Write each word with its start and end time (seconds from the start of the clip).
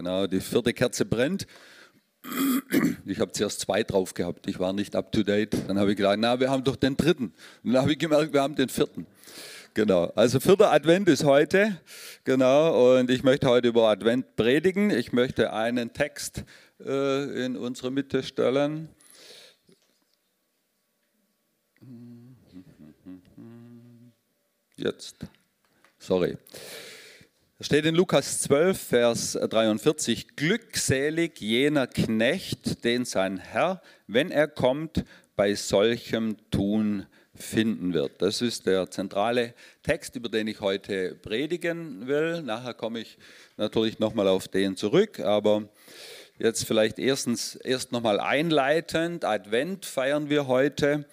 Genau, 0.00 0.26
die 0.26 0.40
vierte 0.40 0.72
Kerze 0.72 1.04
brennt. 1.04 1.46
Ich 3.04 3.20
habe 3.20 3.32
zuerst 3.32 3.60
zwei 3.60 3.82
drauf 3.82 4.14
gehabt. 4.14 4.46
Ich 4.46 4.58
war 4.58 4.72
nicht 4.72 4.96
up 4.96 5.12
to 5.12 5.22
date. 5.22 5.54
Dann 5.68 5.78
habe 5.78 5.90
ich 5.90 5.98
gedacht, 5.98 6.16
na, 6.18 6.40
wir 6.40 6.50
haben 6.50 6.64
doch 6.64 6.76
den 6.76 6.96
dritten. 6.96 7.34
Und 7.62 7.74
dann 7.74 7.82
habe 7.82 7.92
ich 7.92 7.98
gemerkt, 7.98 8.32
wir 8.32 8.40
haben 8.40 8.54
den 8.54 8.70
vierten. 8.70 9.06
Genau. 9.74 10.06
Also 10.14 10.40
vierter 10.40 10.72
Advent 10.72 11.06
ist 11.10 11.24
heute. 11.24 11.78
Genau. 12.24 12.98
Und 12.98 13.10
ich 13.10 13.24
möchte 13.24 13.46
heute 13.46 13.68
über 13.68 13.90
Advent 13.90 14.36
predigen. 14.36 14.88
Ich 14.88 15.12
möchte 15.12 15.52
einen 15.52 15.92
Text 15.92 16.44
äh, 16.82 17.44
in 17.44 17.58
unsere 17.58 17.90
Mitte 17.90 18.22
stellen. 18.22 18.88
Jetzt. 24.76 25.16
Sorry. 25.98 26.38
Da 27.60 27.64
steht 27.66 27.84
in 27.84 27.94
Lukas 27.94 28.40
12, 28.40 28.80
Vers 28.80 29.32
43, 29.32 30.34
glückselig 30.34 31.42
jener 31.42 31.86
Knecht, 31.86 32.84
den 32.84 33.04
sein 33.04 33.36
Herr, 33.36 33.82
wenn 34.06 34.30
er 34.30 34.48
kommt, 34.48 35.04
bei 35.36 35.54
solchem 35.54 36.38
Tun 36.50 37.04
finden 37.34 37.92
wird. 37.92 38.22
Das 38.22 38.40
ist 38.40 38.64
der 38.64 38.90
zentrale 38.90 39.52
Text, 39.82 40.16
über 40.16 40.30
den 40.30 40.46
ich 40.46 40.62
heute 40.62 41.14
predigen 41.16 42.06
will. 42.06 42.40
Nachher 42.40 42.72
komme 42.72 43.00
ich 43.00 43.18
natürlich 43.58 43.98
nochmal 43.98 44.28
auf 44.28 44.48
den 44.48 44.78
zurück, 44.78 45.20
aber 45.20 45.68
jetzt 46.38 46.64
vielleicht 46.64 46.98
erstens 46.98 47.56
erst 47.56 47.92
nochmal 47.92 48.20
einleitend. 48.20 49.26
Advent 49.26 49.84
feiern 49.84 50.30
wir 50.30 50.46
heute. 50.46 51.04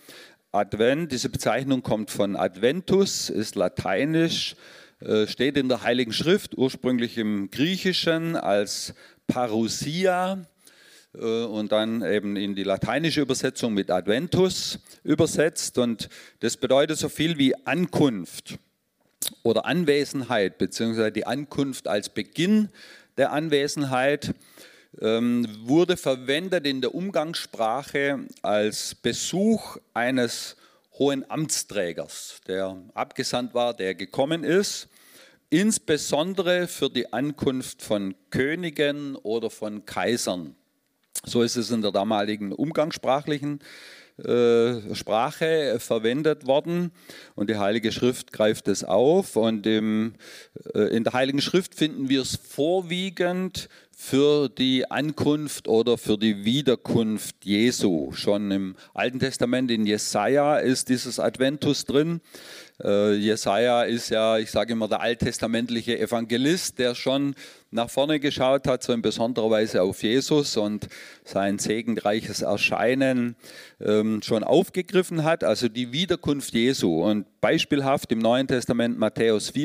Advent, 0.53 1.11
diese 1.11 1.27
Bezeichnung 1.27 1.83
kommt 1.83 2.09
von 2.09 2.37
Adventus, 2.37 3.29
ist 3.29 3.55
lateinisch 3.55 4.55
steht 5.27 5.57
in 5.57 5.69
der 5.69 5.83
Heiligen 5.83 6.13
Schrift, 6.13 6.57
ursprünglich 6.57 7.17
im 7.17 7.51
Griechischen 7.51 8.35
als 8.35 8.93
Parousia 9.27 10.47
äh, 11.13 11.43
und 11.43 11.71
dann 11.71 12.03
eben 12.03 12.35
in 12.35 12.55
die 12.55 12.63
lateinische 12.63 13.21
Übersetzung 13.21 13.73
mit 13.73 13.91
Adventus 13.91 14.79
übersetzt. 15.03 15.77
Und 15.77 16.09
das 16.39 16.57
bedeutet 16.57 16.97
so 16.97 17.09
viel 17.09 17.37
wie 17.37 17.53
Ankunft 17.65 18.57
oder 19.43 19.65
Anwesenheit, 19.65 20.57
beziehungsweise 20.57 21.11
die 21.11 21.25
Ankunft 21.25 21.87
als 21.87 22.09
Beginn 22.09 22.69
der 23.17 23.31
Anwesenheit 23.31 24.33
ähm, 24.99 25.47
wurde 25.63 25.97
verwendet 25.97 26.65
in 26.65 26.81
der 26.81 26.95
Umgangssprache 26.95 28.25
als 28.41 28.95
Besuch 28.95 29.77
eines 29.93 30.55
hohen 30.99 31.29
Amtsträgers, 31.29 32.41
der 32.47 32.77
abgesandt 32.93 33.53
war, 33.53 33.73
der 33.73 33.95
gekommen 33.95 34.43
ist, 34.43 34.87
insbesondere 35.49 36.67
für 36.67 36.89
die 36.89 37.13
Ankunft 37.13 37.81
von 37.81 38.15
Königen 38.29 39.15
oder 39.15 39.49
von 39.49 39.85
Kaisern. 39.85 40.55
So 41.25 41.41
ist 41.41 41.55
es 41.55 41.71
in 41.71 41.81
der 41.81 41.91
damaligen 41.91 42.51
umgangssprachlichen 42.51 43.59
äh, 44.23 44.95
Sprache 44.95 45.77
verwendet 45.79 46.47
worden 46.47 46.91
und 47.35 47.49
die 47.49 47.57
Heilige 47.57 47.91
Schrift 47.91 48.33
greift 48.33 48.67
es 48.67 48.83
auf 48.83 49.35
und 49.35 49.67
im, 49.67 50.15
äh, 50.73 50.95
in 50.95 51.03
der 51.03 51.13
Heiligen 51.13 51.41
Schrift 51.41 51.75
finden 51.75 52.09
wir 52.09 52.21
es 52.21 52.35
vorwiegend 52.35 53.69
für 53.99 54.47
die 54.47 54.89
Ankunft 54.91 55.67
oder 55.67 55.97
für 55.97 56.19
die 56.19 56.45
Wiederkunft 56.45 57.43
Jesu. 57.43 58.11
Schon 58.11 58.51
im 58.51 58.75
Alten 58.93 59.19
Testament 59.19 59.71
in 59.71 59.87
Jesaja 59.87 60.57
ist 60.57 60.89
dieses 60.89 61.19
Adventus 61.19 61.83
drin. 61.83 62.21
Äh, 62.83 63.15
Jesaja 63.15 63.83
ist 63.83 64.09
ja, 64.09 64.37
ich 64.37 64.51
sage 64.51 64.73
immer, 64.73 64.87
der 64.87 65.01
alttestamentliche 65.01 65.97
Evangelist, 65.97 66.77
der 66.77 66.93
schon 66.93 67.33
nach 67.71 67.89
vorne 67.89 68.19
geschaut 68.19 68.67
hat, 68.67 68.83
so 68.83 68.93
in 68.93 69.01
besonderer 69.01 69.49
Weise 69.49 69.81
auf 69.81 70.03
Jesus 70.03 70.57
und 70.57 70.87
sein 71.25 71.57
segenreiches 71.57 72.43
Erscheinen 72.43 73.35
ähm, 73.81 74.21
schon 74.21 74.43
aufgegriffen 74.43 75.23
hat, 75.23 75.43
also 75.43 75.69
die 75.69 75.91
Wiederkunft 75.91 76.53
Jesu. 76.53 77.03
Und 77.03 77.25
beispielhaft 77.41 78.11
im 78.11 78.19
Neuen 78.19 78.47
Testament 78.47 78.99
Matthäus 78.99 79.55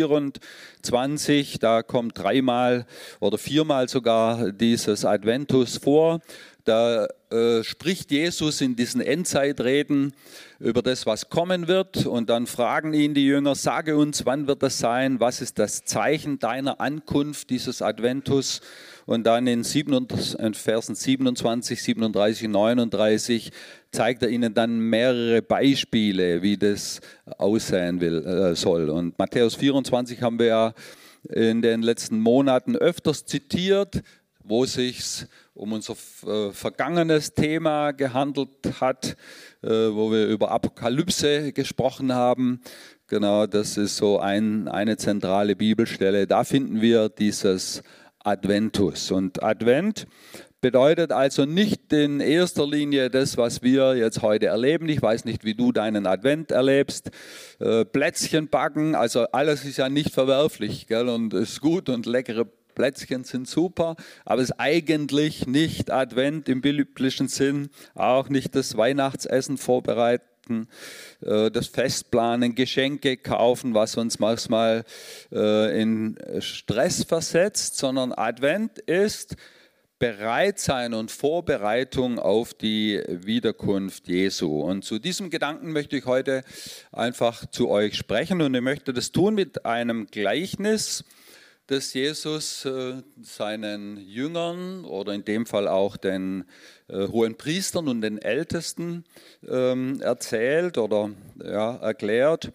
24, 0.82 1.60
da 1.60 1.82
kommt 1.82 2.19
dreimal 2.19 2.87
oder 3.20 3.38
viermal 3.38 3.88
sogar 3.88 4.50
dieses 4.50 5.04
Adventus 5.04 5.78
vor. 5.78 6.20
Da 6.65 7.09
äh, 7.31 7.65
spricht 7.65 8.10
Jesus 8.12 8.60
in 8.60 8.76
diesen 8.76 9.00
Endzeitreden 9.00 10.12
über 10.60 10.82
das, 10.82 11.06
was 11.06 11.28
kommen 11.28 11.66
wird. 11.66 12.06
Und 12.06 12.31
dann 12.31 12.47
fragen 12.47 12.94
ihn 12.94 13.15
die 13.15 13.26
Jünger, 13.26 13.54
sage 13.54 13.97
uns, 13.97 14.26
wann 14.26 14.47
wird 14.47 14.62
das 14.62 14.78
sein? 14.78 15.19
Was 15.19 15.41
ist 15.41 15.59
das 15.59 15.84
Zeichen 15.84 16.38
deiner 16.38 16.81
Ankunft, 16.81 17.50
dieses 17.50 17.82
Adventus? 17.82 18.60
Und 19.06 19.24
dann 19.24 19.46
in, 19.46 19.64
7, 19.64 20.06
in 20.38 20.54
Versen 20.54 20.94
27, 20.94 21.82
37, 21.82 22.48
39 22.48 23.50
zeigt 23.90 24.22
er 24.22 24.28
ihnen 24.28 24.54
dann 24.54 24.78
mehrere 24.78 25.42
Beispiele, 25.42 26.42
wie 26.42 26.56
das 26.56 27.00
aussehen 27.38 28.00
will, 28.00 28.24
äh, 28.24 28.54
soll. 28.54 28.91
Und 28.91 29.18
Matthäus 29.18 29.54
24 29.56 30.22
haben 30.22 30.38
wir 30.38 30.46
ja 30.46 30.74
in 31.28 31.62
den 31.62 31.82
letzten 31.82 32.20
Monaten 32.20 32.76
öfters 32.76 33.24
zitiert, 33.24 34.02
wo 34.44 34.66
sich 34.66 35.26
um 35.54 35.72
unser 35.72 35.94
äh, 36.26 36.50
vergangenes 36.52 37.34
Thema 37.34 37.92
gehandelt 37.92 38.80
hat, 38.80 39.16
äh, 39.62 39.68
wo 39.68 40.10
wir 40.10 40.26
über 40.26 40.50
Apokalypse 40.50 41.52
gesprochen 41.52 42.12
haben. 42.12 42.60
Genau, 43.06 43.46
das 43.46 43.76
ist 43.76 43.98
so 43.98 44.18
ein, 44.18 44.68
eine 44.68 44.96
zentrale 44.96 45.54
Bibelstelle. 45.54 46.26
Da 46.26 46.44
finden 46.44 46.80
wir 46.80 47.08
dieses 47.08 47.82
Adventus. 48.25 49.10
Und 49.10 49.43
Advent 49.43 50.06
bedeutet 50.60 51.10
also 51.10 51.44
nicht 51.44 51.93
in 51.93 52.21
erster 52.21 52.66
Linie 52.66 53.10
das, 53.10 53.37
was 53.37 53.62
wir 53.62 53.97
jetzt 53.97 54.22
heute 54.22 54.47
erleben. 54.47 54.88
Ich 54.88 55.03
weiß 55.03 55.25
nicht, 55.25 55.44
wie 55.44 55.55
du 55.55 55.72
deinen 55.72 56.06
Advent 56.06 56.53
erlebst. 56.53 57.10
Äh, 57.59 57.84
Plätzchen 57.84 58.49
backen, 58.49 58.94
also 58.94 59.25
alles 59.33 59.65
ist 59.65 59.77
ja 59.77 59.88
nicht 59.88 60.15
verwerflich 60.15 60.87
gell, 60.87 61.09
und 61.09 61.34
ist 61.34 61.60
gut 61.60 61.88
und 61.88 62.06
leckere 62.06 62.47
Plätzchen 62.75 63.25
sind 63.25 63.49
super, 63.49 63.97
aber 64.25 64.41
es 64.41 64.50
ist 64.50 64.59
eigentlich 64.59 65.47
nicht 65.47 65.91
Advent 65.91 66.49
im 66.49 66.62
biblischen 66.62 67.28
Sinn, 67.28 67.69
auch 67.94 68.28
nicht 68.28 68.54
das 68.54 68.77
Weihnachtsessen 68.77 69.59
vorbereiten, 69.59 70.25
äh, 70.50 71.50
das 71.50 71.69
Festplanen, 71.69 72.54
Geschenke 72.54 73.16
kaufen, 73.16 73.75
was 73.75 73.97
uns 73.97 74.19
manchmal 74.19 74.84
äh, 75.30 75.80
in 75.80 76.19
Stress 76.41 77.04
versetzt, 77.04 77.76
sondern 77.76 78.12
Advent 78.12 78.78
ist 78.78 79.36
Bereitsein 80.03 80.94
und 80.94 81.12
Vorbereitung 81.12 82.19
auf 82.19 82.54
die 82.54 83.00
Wiederkunft 83.06 84.08
Jesu. 84.08 84.60
Und 84.60 84.84
zu 84.84 84.98
diesem 84.98 85.30
Gedanken 85.30 85.70
möchte 85.70 85.97
ich 85.97 86.06
heute 86.06 86.42
einfach 86.91 87.47
zu 87.47 87.69
euch 87.69 87.97
sprechen 87.97 88.42
und 88.42 88.53
ich 88.53 88.62
möchte 88.62 88.92
das 88.92 89.12
tun 89.12 89.36
mit 89.36 89.64
einem 89.64 90.09
Gleichnis, 90.09 91.04
das 91.69 91.94
Jesus 91.94 92.64
äh, 92.64 93.00
seinen 93.20 93.97
Jüngern 93.97 94.84
oder 94.84 95.14
in 95.14 95.24
dem 95.24 95.47
Fall 95.47 95.69
auch 95.69 95.97
den 95.97 96.47
hohen 96.92 97.36
Priestern 97.36 97.88
und 97.88 98.00
den 98.00 98.19
Ältesten 98.19 99.04
ähm, 99.48 100.00
erzählt 100.00 100.78
oder 100.78 101.10
ja, 101.42 101.76
erklärt. 101.76 102.53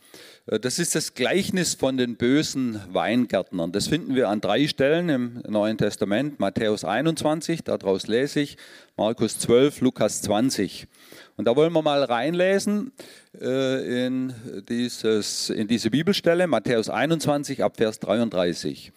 Äh, 0.47 0.59
das 0.59 0.79
ist 0.79 0.95
das 0.95 1.13
Gleichnis 1.13 1.75
von 1.75 1.97
den 1.97 2.15
bösen 2.15 2.81
Weingärtnern. 2.91 3.71
Das 3.71 3.87
finden 3.87 4.15
wir 4.15 4.29
an 4.29 4.41
drei 4.41 4.67
Stellen 4.67 5.09
im 5.09 5.43
Neuen 5.47 5.77
Testament. 5.77 6.39
Matthäus 6.39 6.83
21, 6.83 7.63
daraus 7.63 8.07
lese 8.07 8.41
ich, 8.41 8.57
Markus 8.95 9.39
12, 9.39 9.81
Lukas 9.81 10.21
20. 10.21 10.87
Und 11.35 11.45
da 11.45 11.55
wollen 11.55 11.73
wir 11.73 11.83
mal 11.83 12.03
reinlesen 12.03 12.91
äh, 13.39 14.05
in, 14.05 14.33
dieses, 14.69 15.49
in 15.49 15.67
diese 15.67 15.91
Bibelstelle, 15.91 16.47
Matthäus 16.47 16.89
21 16.89 17.63
ab 17.63 17.77
Vers 17.77 17.99
33. 17.99 18.91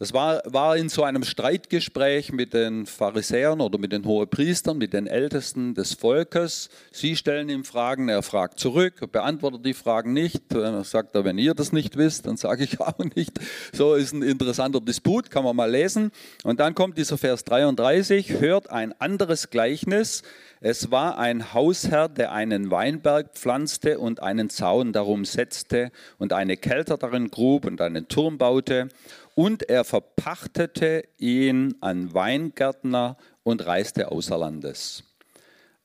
Das 0.00 0.12
war, 0.12 0.42
war 0.44 0.76
in 0.76 0.88
so 0.88 1.04
einem 1.04 1.22
Streitgespräch 1.22 2.32
mit 2.32 2.52
den 2.52 2.84
Pharisäern 2.84 3.60
oder 3.60 3.78
mit 3.78 3.92
den 3.92 4.04
Hohepriestern, 4.04 4.76
mit 4.76 4.92
den 4.92 5.06
Ältesten 5.06 5.74
des 5.74 5.94
Volkes. 5.94 6.68
Sie 6.90 7.14
stellen 7.14 7.48
ihm 7.48 7.62
Fragen, 7.62 8.08
er 8.08 8.24
fragt 8.24 8.58
zurück, 8.58 9.12
beantwortet 9.12 9.64
die 9.64 9.72
Fragen 9.72 10.12
nicht. 10.12 10.42
Dann 10.48 10.82
sagt 10.82 11.14
er, 11.14 11.24
wenn 11.24 11.38
ihr 11.38 11.54
das 11.54 11.70
nicht 11.70 11.96
wisst, 11.96 12.26
dann 12.26 12.36
sage 12.36 12.64
ich 12.64 12.80
auch 12.82 12.98
nicht. 13.14 13.38
So 13.72 13.94
ist 13.94 14.12
ein 14.12 14.22
interessanter 14.22 14.80
Disput, 14.80 15.30
kann 15.30 15.44
man 15.44 15.54
mal 15.54 15.70
lesen. 15.70 16.10
Und 16.42 16.58
dann 16.58 16.74
kommt 16.74 16.98
dieser 16.98 17.16
Vers 17.16 17.44
33, 17.44 18.40
hört 18.40 18.70
ein 18.70 19.00
anderes 19.00 19.50
Gleichnis. 19.50 20.24
Es 20.66 20.90
war 20.90 21.18
ein 21.18 21.52
Hausherr, 21.52 22.08
der 22.08 22.32
einen 22.32 22.70
Weinberg 22.70 23.34
pflanzte 23.34 23.98
und 23.98 24.22
einen 24.22 24.48
Zaun 24.48 24.94
darum 24.94 25.26
setzte 25.26 25.92
und 26.16 26.32
eine 26.32 26.56
Kelter 26.56 26.96
darin 26.96 27.30
grub 27.30 27.66
und 27.66 27.82
einen 27.82 28.08
Turm 28.08 28.38
baute 28.38 28.88
und 29.34 29.68
er 29.68 29.84
verpachtete 29.84 31.04
ihn 31.18 31.74
an 31.82 32.14
Weingärtner 32.14 33.18
und 33.42 33.66
reiste 33.66 34.10
außer 34.10 34.38
Landes. 34.38 35.04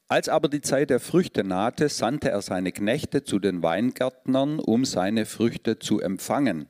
Als 0.07 0.29
aber 0.29 0.47
die 0.47 0.61
Zeit 0.61 0.91
der 0.91 1.01
Früchte 1.01 1.43
nahte, 1.43 1.89
sandte 1.89 2.29
er 2.29 2.41
seine 2.41 2.71
Knechte 2.71 3.25
zu 3.25 3.39
den 3.39 3.61
Weingärtnern, 3.61 4.59
um 4.59 4.85
seine 4.85 5.25
Früchte 5.25 5.79
zu 5.79 5.99
empfangen. 5.99 6.67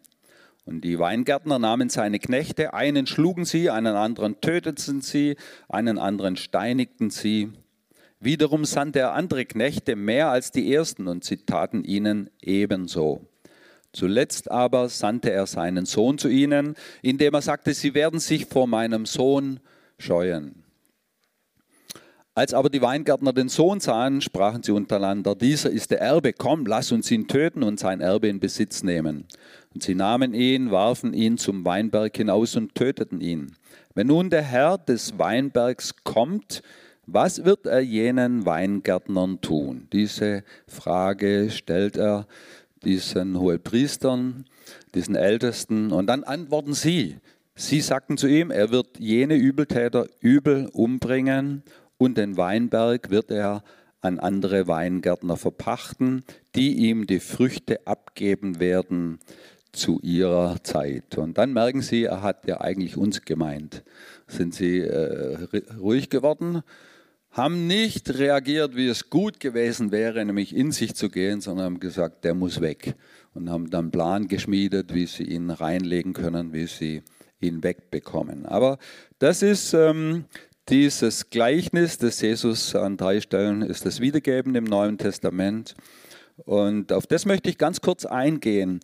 Und 0.66 0.82
die 0.82 0.98
Weingärtner 0.98 1.60
nahmen 1.60 1.90
seine 1.90 2.18
Knechte, 2.18 2.74
einen 2.74 3.06
schlugen 3.06 3.46
sie, 3.46 3.70
einen 3.70 3.96
anderen 3.96 4.42
töteten 4.42 5.02
sie, 5.02 5.36
einen 5.68 6.00
anderen 6.00 6.38
steinigten 6.38 7.12
sie. 7.12 7.54
Wiederum 8.20 8.66
sandte 8.66 9.00
er 9.00 9.14
andere 9.14 9.46
Knechte 9.46 9.96
mehr 9.96 10.30
als 10.30 10.52
die 10.52 10.74
ersten 10.74 11.08
und 11.08 11.24
sie 11.24 11.38
taten 11.38 11.84
ihnen 11.84 12.30
ebenso. 12.42 13.26
Zuletzt 13.94 14.52
aber 14.52 14.90
sandte 14.90 15.32
er 15.32 15.48
seinen 15.48 15.86
Sohn 15.86 16.18
zu 16.18 16.28
ihnen, 16.28 16.76
indem 17.02 17.34
er 17.34 17.42
sagte, 17.42 17.74
sie 17.74 17.94
werden 17.94 18.20
sich 18.20 18.46
vor 18.46 18.68
meinem 18.68 19.06
Sohn 19.06 19.60
scheuen. 19.98 20.64
Als 22.36 22.54
aber 22.54 22.70
die 22.70 22.82
Weingärtner 22.82 23.34
den 23.34 23.50
Sohn 23.50 23.80
sahen, 23.80 24.22
sprachen 24.22 24.64
sie 24.64 24.72
untereinander, 24.72 25.36
dieser 25.36 25.72
ist 25.72 25.92
der 25.92 26.00
Erbe, 26.00 26.32
komm, 26.32 26.66
lass 26.66 26.92
uns 26.92 27.10
ihn 27.12 27.28
töten 27.28 27.64
und 27.64 27.80
sein 27.80 28.00
Erbe 28.00 28.28
in 28.28 28.40
Besitz 28.40 28.84
nehmen. 28.84 29.26
Und 29.74 29.84
sie 29.84 29.96
nahmen 29.96 30.34
ihn, 30.34 30.72
warfen 30.72 31.14
ihn 31.14 31.38
zum 31.38 31.66
Weinberg 31.66 32.16
hinaus 32.16 32.56
und 32.56 32.76
töteten 32.76 33.20
ihn. 33.20 33.56
Wenn 33.94 34.08
nun 34.08 34.30
der 34.30 34.44
Herr 34.44 34.78
des 34.78 35.18
Weinbergs 35.18 35.96
kommt, 36.04 36.62
was 37.14 37.46
wird 37.46 37.66
er 37.66 37.80
jenen 37.80 38.46
Weingärtnern 38.46 39.42
tun? 39.42 39.88
Diese 39.94 40.44
Frage 40.68 41.50
stellt 41.52 41.98
er 41.98 42.28
diesen 42.84 43.40
Hohepriestern, 43.40 44.46
diesen 44.96 45.16
Ältesten, 45.16 45.92
und 45.92 46.08
dann 46.08 46.24
antworten 46.24 46.74
sie. 46.74 47.18
Sie 47.56 47.82
sagten 47.82 48.18
zu 48.18 48.28
ihm, 48.28 48.52
er 48.52 48.72
wird 48.72 49.00
jene 49.00 49.36
Übeltäter 49.36 50.08
übel 50.22 50.70
umbringen 50.72 51.64
und 51.98 52.18
den 52.18 52.38
Weinberg 52.38 53.10
wird 53.10 53.32
er 53.32 53.64
an 54.02 54.20
andere 54.20 54.68
Weingärtner 54.68 55.36
verpachten, 55.36 56.24
die 56.56 56.74
ihm 56.74 57.06
die 57.06 57.20
Früchte 57.20 57.86
abgeben 57.86 58.60
werden 58.62 59.20
zu 59.74 60.00
ihrer 60.02 60.64
Zeit. 60.64 61.18
Und 61.18 61.38
dann 61.38 61.54
merken 61.54 61.82
Sie, 61.82 62.06
er 62.06 62.22
hat 62.22 62.48
ja 62.48 62.62
eigentlich 62.62 62.98
uns 62.98 63.22
gemeint. 63.22 63.84
Sind 64.28 64.56
Sie 64.56 64.80
äh, 64.80 65.38
ruhig 65.80 66.10
geworden, 66.10 66.64
haben 67.32 67.68
nicht 67.68 68.18
reagiert, 68.18 68.76
wie 68.76 68.88
es 68.88 69.10
gut 69.10 69.40
gewesen 69.40 69.92
wäre, 69.92 70.26
nämlich 70.26 70.56
in 70.56 70.72
sich 70.72 70.96
zu 70.96 71.10
gehen, 71.10 71.42
sondern 71.42 71.66
haben 71.66 71.80
gesagt, 71.80 72.24
der 72.24 72.34
muss 72.34 72.62
weg. 72.62 72.96
Und 73.34 73.50
haben 73.50 73.70
dann 73.70 73.86
einen 73.86 73.92
Plan 73.92 74.28
geschmiedet, 74.28 74.94
wie 74.94 75.06
sie 75.06 75.24
ihn 75.24 75.52
reinlegen 75.52 76.14
können, 76.14 76.52
wie 76.54 76.66
sie 76.66 77.04
ihn 77.40 77.64
wegbekommen. 77.64 78.46
Aber 78.46 78.80
das 79.20 79.44
ist 79.44 79.74
ähm, 79.74 80.26
dieses 80.68 81.30
Gleichnis, 81.30 81.98
das 81.98 82.22
Jesus 82.22 82.76
an 82.76 82.98
drei 82.98 83.22
Stellen 83.22 83.62
ist 83.62 83.86
das 83.86 84.00
wiedergeben 84.00 84.56
im 84.56 84.64
Neuen 84.64 84.98
Testament. 84.98 85.76
Und 86.46 86.94
auf 86.94 87.06
das 87.06 87.26
möchte 87.26 87.50
ich 87.50 87.58
ganz 87.58 87.82
kurz 87.82 88.06
eingehen. 88.06 88.80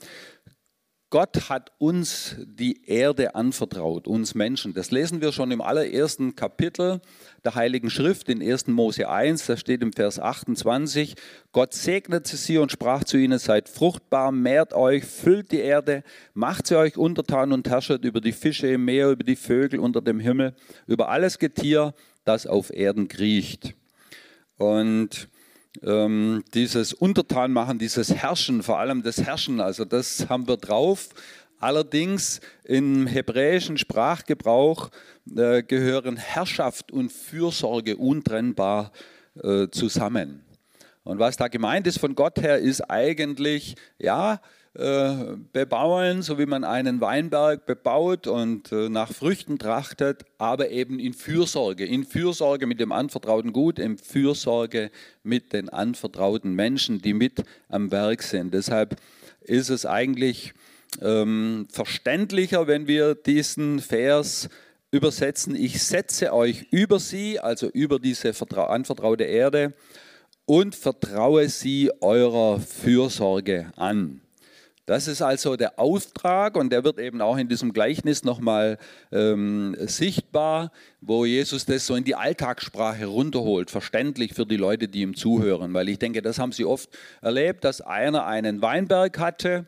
Gott 1.15 1.47
hat 1.47 1.71
uns 1.77 2.35
die 2.43 2.89
Erde 2.89 3.35
anvertraut, 3.35 4.05
uns 4.05 4.35
Menschen. 4.35 4.73
Das 4.73 4.91
lesen 4.91 5.21
wir 5.21 5.31
schon 5.31 5.49
im 5.49 5.61
allerersten 5.61 6.35
Kapitel 6.35 6.99
der 7.45 7.55
Heiligen 7.55 7.89
Schrift 7.89 8.27
in 8.27 8.41
1. 8.41 8.67
Mose 8.67 9.07
1, 9.07 9.45
da 9.45 9.55
steht 9.55 9.81
im 9.81 9.93
Vers 9.93 10.19
28, 10.19 11.15
Gott 11.53 11.73
segnete 11.73 12.35
sie 12.35 12.57
und 12.57 12.73
sprach 12.73 13.05
zu 13.05 13.15
ihnen, 13.15 13.39
seid 13.39 13.69
fruchtbar, 13.69 14.33
mehrt 14.33 14.73
euch, 14.73 15.05
füllt 15.05 15.53
die 15.53 15.61
Erde, 15.61 16.03
macht 16.33 16.67
sie 16.67 16.77
euch 16.77 16.97
untertan 16.97 17.53
und 17.53 17.69
herrschet 17.69 18.03
über 18.03 18.19
die 18.19 18.33
Fische 18.33 18.67
im 18.67 18.83
Meer, 18.83 19.11
über 19.11 19.23
die 19.23 19.37
Vögel 19.37 19.79
unter 19.79 20.01
dem 20.01 20.19
Himmel, 20.19 20.53
über 20.85 21.07
alles 21.07 21.39
Getier, 21.39 21.93
das 22.25 22.45
auf 22.45 22.73
Erden 22.73 23.07
kriecht. 23.07 23.73
Und 24.57 25.29
ähm, 25.83 26.43
dieses 26.53 26.93
Untertanmachen, 26.93 27.79
dieses 27.79 28.13
Herrschen, 28.13 28.63
vor 28.63 28.79
allem 28.79 29.03
das 29.03 29.21
Herrschen, 29.21 29.59
also 29.59 29.85
das 29.85 30.27
haben 30.29 30.47
wir 30.47 30.57
drauf. 30.57 31.09
Allerdings 31.59 32.41
im 32.63 33.07
hebräischen 33.07 33.77
Sprachgebrauch 33.77 34.91
äh, 35.35 35.63
gehören 35.63 36.17
Herrschaft 36.17 36.91
und 36.91 37.11
Fürsorge 37.11 37.97
untrennbar 37.97 38.91
äh, 39.41 39.67
zusammen. 39.69 40.45
Und 41.03 41.19
was 41.19 41.37
da 41.37 41.47
gemeint 41.47 41.87
ist 41.87 41.99
von 41.99 42.15
Gott 42.15 42.41
her, 42.41 42.57
ist 42.57 42.81
eigentlich, 42.81 43.75
ja, 43.99 44.41
äh, 44.75 45.37
bebauen, 45.53 46.21
so 46.21 46.37
wie 46.37 46.45
man 46.45 46.65
einen 46.65 46.99
Weinberg 46.99 47.65
bebaut 47.65 48.27
und 48.27 48.73
äh, 48.73 48.89
nach 48.89 49.11
Früchten 49.11 49.57
trachtet, 49.57 50.25
aber 50.37 50.69
eben 50.69 50.99
in 50.99 51.13
Fürsorge, 51.13 51.85
in 51.85 52.03
Fürsorge 52.03 52.67
mit 52.67 52.81
dem 52.81 52.91
anvertrauten 52.91 53.53
Gut, 53.53 53.79
in 53.79 53.97
Fürsorge 53.97 54.91
mit 55.23 55.53
den 55.53 55.69
anvertrauten 55.69 56.53
Menschen, 56.53 57.01
die 57.01 57.13
mit 57.13 57.43
am 57.69 57.89
Werk 57.91 58.21
sind. 58.21 58.53
Deshalb 58.53 58.97
ist 59.39 59.69
es 59.69 59.85
eigentlich 59.85 60.53
ähm, 61.01 61.67
verständlicher, 61.71 62.67
wenn 62.67 62.85
wir 62.85 63.15
diesen 63.15 63.79
Vers 63.79 64.49
übersetzen, 64.91 65.55
ich 65.55 65.83
setze 65.83 66.33
euch 66.33 66.67
über 66.71 66.99
sie, 66.99 67.39
also 67.39 67.69
über 67.69 67.97
diese 67.97 68.33
anvertraute 68.55 69.23
Erde, 69.23 69.73
und 70.45 70.75
vertraue 70.75 71.47
sie 71.47 71.91
eurer 72.01 72.59
Fürsorge 72.59 73.71
an. 73.77 74.21
Das 74.85 75.07
ist 75.07 75.23
also 75.23 75.55
der 75.55 75.79
Auftrag 75.79 76.55
und 76.55 76.69
der 76.69 76.83
wird 76.83 76.99
eben 76.99 77.19
auch 77.19 77.37
in 77.37 77.47
diesem 77.47 77.73
Gleichnis 77.73 78.23
nochmal 78.23 78.77
ähm, 79.11 79.75
sichtbar, 79.79 80.71
wo 81.01 81.25
Jesus 81.25 81.65
das 81.65 81.87
so 81.87 81.95
in 81.95 82.03
die 82.03 82.13
Alltagssprache 82.13 83.07
runterholt, 83.07 83.71
verständlich 83.71 84.35
für 84.35 84.45
die 84.45 84.57
Leute, 84.57 84.87
die 84.87 85.01
ihm 85.01 85.15
zuhören. 85.15 85.73
Weil 85.73 85.89
ich 85.89 85.97
denke, 85.97 86.21
das 86.21 86.37
haben 86.37 86.51
sie 86.51 86.65
oft 86.65 86.89
erlebt, 87.21 87.63
dass 87.63 87.81
einer 87.81 88.27
einen 88.27 88.61
Weinberg 88.61 89.17
hatte 89.17 89.65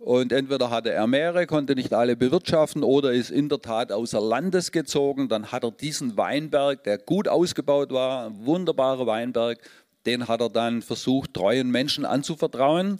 und 0.00 0.32
entweder 0.32 0.70
hatte 0.70 0.90
er 0.90 1.06
mehrere, 1.06 1.46
konnte 1.46 1.76
nicht 1.76 1.94
alle 1.94 2.16
bewirtschaften 2.16 2.82
oder 2.82 3.12
ist 3.12 3.30
in 3.30 3.48
der 3.48 3.60
Tat 3.60 3.92
außer 3.92 4.20
Landes 4.20 4.72
gezogen. 4.72 5.28
Dann 5.28 5.52
hat 5.52 5.62
er 5.62 5.70
diesen 5.70 6.16
Weinberg, 6.16 6.82
der 6.82 6.98
gut 6.98 7.28
ausgebaut 7.28 7.92
war, 7.92 8.26
ein 8.26 8.46
wunderbarer 8.46 9.06
Weinberg, 9.06 9.58
den 10.06 10.26
hat 10.26 10.40
er 10.40 10.48
dann 10.48 10.82
versucht, 10.82 11.34
treuen 11.34 11.70
Menschen 11.70 12.04
anzuvertrauen 12.04 12.98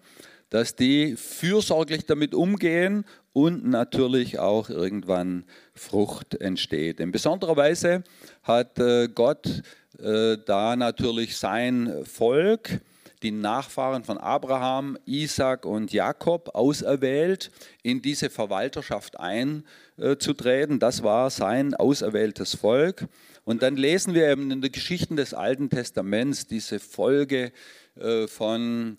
dass 0.50 0.74
die 0.76 1.16
fürsorglich 1.16 2.06
damit 2.06 2.34
umgehen 2.34 3.04
und 3.32 3.64
natürlich 3.64 4.38
auch 4.38 4.68
irgendwann 4.68 5.44
Frucht 5.74 6.34
entsteht. 6.34 7.00
In 7.00 7.12
besonderer 7.12 7.56
Weise 7.56 8.02
hat 8.42 8.78
äh, 8.78 9.08
Gott 9.08 9.62
äh, 9.98 10.36
da 10.44 10.76
natürlich 10.76 11.36
sein 11.36 12.04
Volk, 12.04 12.80
die 13.22 13.30
Nachfahren 13.30 14.02
von 14.02 14.18
Abraham, 14.18 14.98
Isaac 15.04 15.66
und 15.66 15.92
Jakob 15.92 16.54
auserwählt, 16.54 17.50
in 17.82 18.00
diese 18.00 18.30
Verwalterschaft 18.30 19.20
einzutreten. 19.20 20.78
Das 20.78 21.02
war 21.02 21.30
sein 21.30 21.74
auserwähltes 21.74 22.54
Volk. 22.54 23.06
Und 23.44 23.62
dann 23.62 23.76
lesen 23.76 24.14
wir 24.14 24.28
eben 24.28 24.50
in 24.50 24.62
den 24.62 24.72
Geschichten 24.72 25.16
des 25.16 25.34
Alten 25.34 25.68
Testaments 25.70 26.46
diese 26.46 26.78
Folge 26.80 27.52
äh, 27.96 28.26
von 28.26 28.96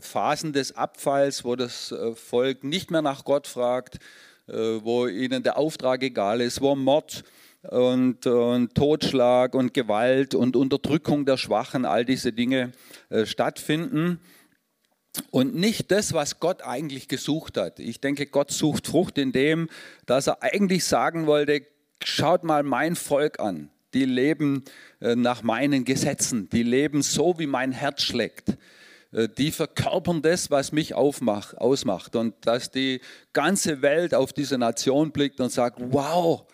Phasen 0.00 0.52
des 0.52 0.76
Abfalls, 0.76 1.44
wo 1.44 1.56
das 1.56 1.92
äh, 1.92 2.14
Volk 2.14 2.64
nicht 2.64 2.90
mehr 2.90 3.02
nach 3.02 3.24
Gott 3.24 3.46
fragt, 3.46 3.98
äh, 4.46 4.52
wo 4.52 5.06
ihnen 5.06 5.42
der 5.42 5.56
Auftrag 5.56 6.02
egal 6.02 6.40
ist, 6.40 6.60
wo 6.60 6.74
Mord 6.74 7.24
und, 7.62 8.26
und 8.26 8.74
Totschlag 8.74 9.54
und 9.54 9.72
Gewalt 9.72 10.34
und 10.34 10.56
Unterdrückung 10.56 11.24
der 11.26 11.36
Schwachen, 11.36 11.84
all 11.84 12.04
diese 12.04 12.32
Dinge 12.32 12.72
äh, 13.08 13.24
stattfinden. 13.24 14.20
Und 15.30 15.54
nicht 15.54 15.90
das, 15.90 16.14
was 16.14 16.40
Gott 16.40 16.62
eigentlich 16.62 17.06
gesucht 17.06 17.58
hat. 17.58 17.78
Ich 17.78 18.00
denke, 18.00 18.26
Gott 18.26 18.50
sucht 18.50 18.86
Frucht 18.86 19.18
in 19.18 19.30
dem, 19.30 19.68
dass 20.06 20.26
er 20.26 20.42
eigentlich 20.42 20.84
sagen 20.86 21.26
wollte, 21.26 21.66
schaut 22.02 22.44
mal 22.44 22.62
mein 22.62 22.96
Volk 22.96 23.38
an. 23.38 23.68
Die 23.92 24.06
leben 24.06 24.64
nach 25.00 25.42
meinen 25.42 25.84
Gesetzen, 25.84 26.48
die 26.48 26.62
leben 26.62 27.02
so, 27.02 27.38
wie 27.38 27.46
mein 27.46 27.72
Herz 27.72 28.04
schlägt. 28.04 28.56
Äh, 29.12 29.28
die 29.28 29.52
verkörpern 29.52 30.22
das, 30.22 30.50
was 30.50 30.72
mich 30.72 30.94
aufmacht, 30.94 31.58
ausmacht. 31.58 32.16
Und 32.16 32.34
dass 32.42 32.70
die 32.70 33.00
ganze 33.32 33.82
Welt 33.82 34.14
auf 34.14 34.32
diese 34.32 34.58
Nation 34.58 35.12
blickt 35.12 35.40
und 35.40 35.52
sagt, 35.52 35.78
wow, 35.80 36.44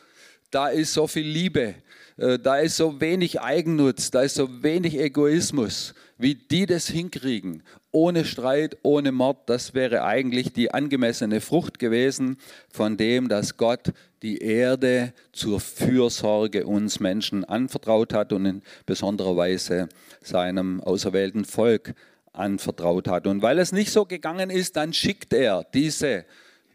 da 0.50 0.69
ist 0.69 0.93
so 0.95 1.07
viel 1.07 1.27
Liebe, 1.27 1.75
äh, 2.17 2.38
da 2.38 2.57
ist 2.57 2.77
so 2.77 3.00
wenig 3.00 3.41
Eigennutz, 3.41 4.11
da 4.11 4.23
ist 4.23 4.35
so 4.35 4.62
wenig 4.62 4.99
Egoismus, 4.99 5.95
wie 6.17 6.35
die 6.35 6.67
das 6.67 6.88
hinkriegen, 6.88 7.62
ohne 7.93 8.25
Streit, 8.25 8.77
ohne 8.83 9.12
Mord, 9.12 9.49
das 9.49 9.75
wäre 9.75 10.05
eigentlich 10.05 10.53
die 10.53 10.73
angemessene 10.73 11.41
Frucht 11.41 11.79
gewesen 11.79 12.38
von 12.71 12.97
dem, 12.97 13.29
dass 13.29 13.57
Gott 13.57 13.93
die 14.23 14.38
Erde 14.38 15.12
zur 15.33 15.61
Fürsorge 15.61 16.67
uns 16.67 16.99
Menschen 16.99 17.45
anvertraut 17.45 18.12
hat 18.12 18.33
und 18.33 18.47
in 18.47 18.62
besonderer 18.85 19.37
Weise 19.37 19.88
seinem 20.21 20.81
auserwählten 20.81 21.45
Volk 21.45 21.95
anvertraut 22.38 23.09
hat. 23.09 23.26
Und 23.26 23.42
weil 23.42 23.59
es 23.59 23.73
nicht 23.73 23.90
so 23.90 24.04
gegangen 24.04 24.50
ist, 24.50 24.76
dann 24.76 24.92
schickt 24.92 25.33
er 25.33 25.64
diese 25.75 26.25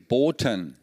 Boten. 0.07 0.77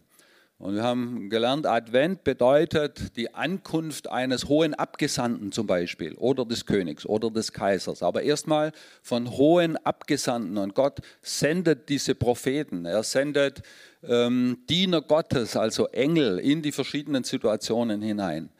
Und 0.60 0.74
wir 0.74 0.82
haben 0.82 1.30
gelernt, 1.30 1.66
Advent 1.66 2.22
bedeutet 2.22 3.16
die 3.16 3.34
Ankunft 3.34 4.10
eines 4.10 4.46
hohen 4.46 4.74
Abgesandten 4.74 5.52
zum 5.52 5.66
Beispiel 5.66 6.14
oder 6.16 6.44
des 6.44 6.66
Königs 6.66 7.06
oder 7.06 7.30
des 7.30 7.54
Kaisers. 7.54 8.02
Aber 8.02 8.22
erstmal 8.22 8.72
von 9.02 9.30
hohen 9.30 9.78
Abgesandten. 9.78 10.58
Und 10.58 10.74
Gott 10.74 10.98
sendet 11.22 11.88
diese 11.88 12.14
Propheten. 12.14 12.84
Er 12.84 13.02
sendet 13.04 13.62
ähm, 14.06 14.58
Diener 14.68 15.00
Gottes, 15.00 15.56
also 15.56 15.86
Engel, 15.88 16.38
in 16.38 16.60
die 16.60 16.72
verschiedenen 16.72 17.24
Situationen 17.24 18.02
hinein. 18.02 18.50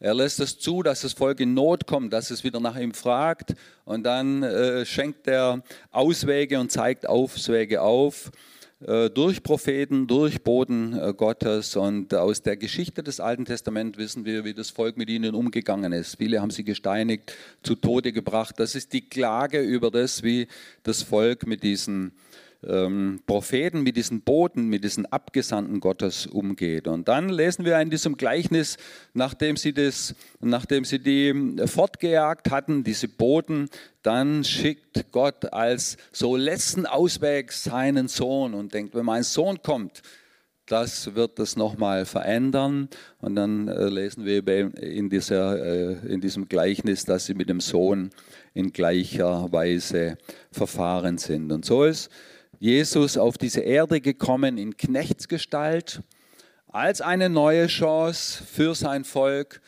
Er 0.00 0.14
lässt 0.14 0.40
es 0.40 0.58
zu, 0.58 0.82
dass 0.82 1.02
das 1.02 1.12
Volk 1.12 1.40
in 1.40 1.52
Not 1.52 1.86
kommt, 1.86 2.12
dass 2.12 2.30
es 2.30 2.42
wieder 2.42 2.58
nach 2.58 2.76
ihm 2.76 2.94
fragt. 2.94 3.54
Und 3.84 4.04
dann 4.04 4.42
äh, 4.42 4.86
schenkt 4.86 5.26
er 5.28 5.62
Auswege 5.90 6.58
und 6.58 6.72
zeigt 6.72 7.06
Auswege 7.06 7.82
auf. 7.82 8.30
Äh, 8.86 9.10
durch 9.10 9.42
Propheten, 9.42 10.06
durch 10.06 10.42
Boden 10.42 10.98
äh, 10.98 11.12
Gottes. 11.12 11.76
Und 11.76 12.14
aus 12.14 12.40
der 12.40 12.56
Geschichte 12.56 13.02
des 13.02 13.20
Alten 13.20 13.44
Testaments 13.44 13.98
wissen 13.98 14.24
wir, 14.24 14.46
wie 14.46 14.54
das 14.54 14.70
Volk 14.70 14.96
mit 14.96 15.10
ihnen 15.10 15.34
umgegangen 15.34 15.92
ist. 15.92 16.16
Viele 16.16 16.40
haben 16.40 16.50
sie 16.50 16.64
gesteinigt, 16.64 17.34
zu 17.62 17.74
Tode 17.74 18.12
gebracht. 18.12 18.54
Das 18.58 18.74
ist 18.74 18.94
die 18.94 19.06
Klage 19.06 19.60
über 19.60 19.90
das, 19.90 20.22
wie 20.22 20.48
das 20.82 21.02
Volk 21.02 21.46
mit 21.46 21.62
diesen 21.62 22.12
ähm, 22.66 23.20
Propheten, 23.26 23.82
mit 23.82 23.96
diesen 23.96 24.22
Boten, 24.22 24.68
mit 24.68 24.84
diesen 24.84 25.06
Abgesandten 25.06 25.80
Gottes 25.80 26.26
umgeht. 26.26 26.88
Und 26.88 27.08
dann 27.08 27.28
lesen 27.28 27.64
wir 27.64 27.80
in 27.80 27.90
diesem 27.90 28.16
Gleichnis, 28.16 28.76
nachdem 29.14 29.56
sie, 29.56 29.72
das, 29.72 30.14
nachdem 30.40 30.84
sie 30.84 30.98
die 30.98 31.56
fortgejagt 31.66 32.50
hatten, 32.50 32.84
diese 32.84 33.08
Boten, 33.08 33.68
dann 34.02 34.44
schickt 34.44 35.10
Gott 35.12 35.52
als 35.52 35.96
so 36.12 36.36
letzten 36.36 36.86
Ausweg 36.86 37.52
seinen 37.52 38.08
Sohn 38.08 38.54
und 38.54 38.74
denkt, 38.74 38.94
wenn 38.94 39.04
mein 39.04 39.22
Sohn 39.22 39.62
kommt, 39.62 40.02
das 40.66 41.16
wird 41.16 41.38
das 41.40 41.56
nochmal 41.56 42.04
verändern. 42.06 42.88
Und 43.20 43.34
dann 43.34 43.66
äh, 43.66 43.88
lesen 43.88 44.24
wir 44.24 44.46
in, 44.80 45.10
dieser, 45.10 45.60
äh, 45.60 45.92
in 46.06 46.20
diesem 46.20 46.48
Gleichnis, 46.48 47.04
dass 47.04 47.26
sie 47.26 47.34
mit 47.34 47.48
dem 47.48 47.60
Sohn 47.60 48.10
in 48.54 48.72
gleicher 48.72 49.50
Weise 49.50 50.16
verfahren 50.52 51.18
sind. 51.18 51.50
Und 51.50 51.64
so 51.64 51.84
ist 51.84 52.08
Jesus 52.60 53.16
auf 53.16 53.38
diese 53.38 53.60
Erde 53.60 54.02
gekommen 54.02 54.58
in 54.58 54.76
Knechtsgestalt 54.76 56.02
als 56.68 57.00
eine 57.00 57.30
neue 57.30 57.68
Chance 57.68 58.44
für 58.44 58.74
sein 58.74 59.04
Volk. 59.04 59.62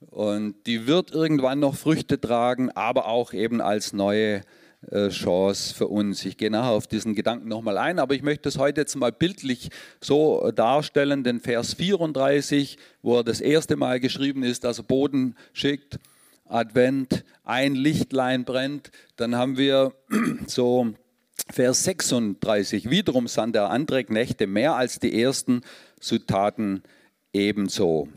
Und 0.00 0.54
die 0.66 0.86
wird 0.86 1.10
irgendwann 1.12 1.60
noch 1.60 1.76
Früchte 1.76 2.18
tragen, 2.18 2.70
aber 2.70 3.08
auch 3.08 3.34
eben 3.34 3.60
als 3.60 3.92
neue 3.92 4.40
äh, 4.90 5.10
Chance 5.10 5.74
für 5.74 5.88
uns. 5.88 6.24
Ich 6.24 6.38
gehe 6.38 6.50
nachher 6.50 6.70
auf 6.70 6.86
diesen 6.86 7.14
Gedanken 7.14 7.46
nochmal 7.46 7.76
ein, 7.76 7.98
aber 7.98 8.14
ich 8.14 8.22
möchte 8.22 8.48
es 8.48 8.56
heute 8.56 8.80
jetzt 8.80 8.96
mal 8.96 9.12
bildlich 9.12 9.68
so 10.00 10.50
darstellen, 10.50 11.22
den 11.22 11.40
Vers 11.40 11.74
34, 11.74 12.78
wo 13.02 13.18
er 13.18 13.24
das 13.24 13.42
erste 13.42 13.76
Mal 13.76 14.00
geschrieben 14.00 14.44
ist, 14.44 14.64
dass 14.64 14.78
er 14.78 14.84
Boden 14.84 15.36
schickt, 15.52 15.98
Advent, 16.46 17.22
ein 17.44 17.74
Lichtlein 17.74 18.46
brennt, 18.46 18.90
dann 19.16 19.36
haben 19.36 19.58
wir 19.58 19.92
so 20.46 20.94
Vers 21.52 21.82
36, 21.84 22.90
wiederum 22.90 23.26
sandte 23.26 23.58
er 23.60 23.70
andere 23.70 24.04
Knechte 24.04 24.46
mehr 24.46 24.76
als 24.76 25.00
die 25.00 25.20
ersten, 25.20 25.62
so 26.00 26.16
taten 26.18 26.82
ebenso. 27.32 28.08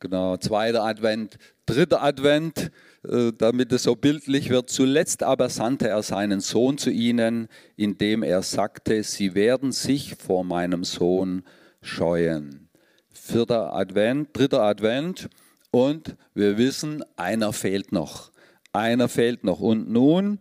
Genau, 0.00 0.36
zweiter 0.38 0.82
Advent, 0.82 1.36
dritter 1.66 2.02
Advent, 2.02 2.70
äh, 3.06 3.30
damit 3.36 3.72
es 3.72 3.84
so 3.84 3.94
bildlich 3.94 4.48
wird. 4.48 4.70
Zuletzt 4.70 5.22
aber 5.22 5.48
sandte 5.50 5.88
er 5.88 6.02
seinen 6.02 6.40
Sohn 6.40 6.78
zu 6.78 6.90
ihnen, 6.90 7.48
indem 7.76 8.22
er 8.22 8.42
sagte, 8.42 9.02
sie 9.02 9.34
werden 9.34 9.70
sich 9.70 10.16
vor 10.16 10.42
meinem 10.42 10.82
Sohn 10.82 11.44
scheuen. 11.82 12.68
Vierter 13.12 13.74
Advent, 13.74 14.30
dritter 14.32 14.62
Advent 14.62 15.28
und 15.70 16.16
wir 16.34 16.58
wissen, 16.58 17.04
einer 17.16 17.52
fehlt 17.52 17.92
noch. 17.92 18.31
Einer 18.72 19.08
fehlt 19.08 19.44
noch. 19.44 19.60
Und 19.60 19.90
nun, 19.90 20.38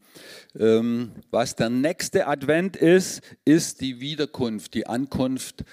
ähm, 0.57 1.11
was 1.31 1.55
der 1.55 1.69
nächste 1.69 2.27
Advent 2.27 2.77
ist, 2.77 3.21
ist 3.43 3.81
die 3.81 3.99
Wiederkunft, 3.99 4.73
die 4.73 4.87
Ankunft 4.87 5.65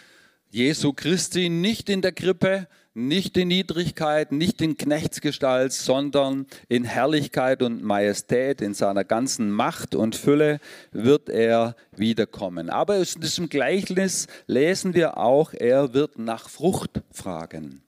Jesu 0.51 0.93
Christi, 0.93 1.51
nicht 1.51 1.89
in 1.89 2.03
der 2.03 2.13
Krippe, 2.13 2.67
nicht 2.95 3.37
in 3.37 3.49
Niedrigkeit, 3.49 4.33
nicht 4.33 4.61
in 4.61 4.77
Knechtsgestalt, 4.77 5.73
sondern 5.73 6.47
in 6.69 6.83
Herrlichkeit 6.83 7.63
und 7.63 7.85
Majestät, 7.85 8.61
in 8.61 8.75
seiner 8.75 9.05
ganzen 9.05 9.51
Macht 9.53 9.95
und 9.95 10.17
Fülle 10.17 10.59
wird 10.91 11.29
er 11.29 11.77
wiederkommen. 11.97 12.71
Aber 12.71 12.97
in 12.97 13.05
diesem 13.21 13.49
Gleichnis 13.49 14.27
lesen 14.47 14.95
wir 14.95 15.19
auch, 15.19 15.53
er 15.53 15.95
wird 15.95 16.19
nach 16.19 16.49
Frucht 16.49 17.03
fragen. 17.13 17.83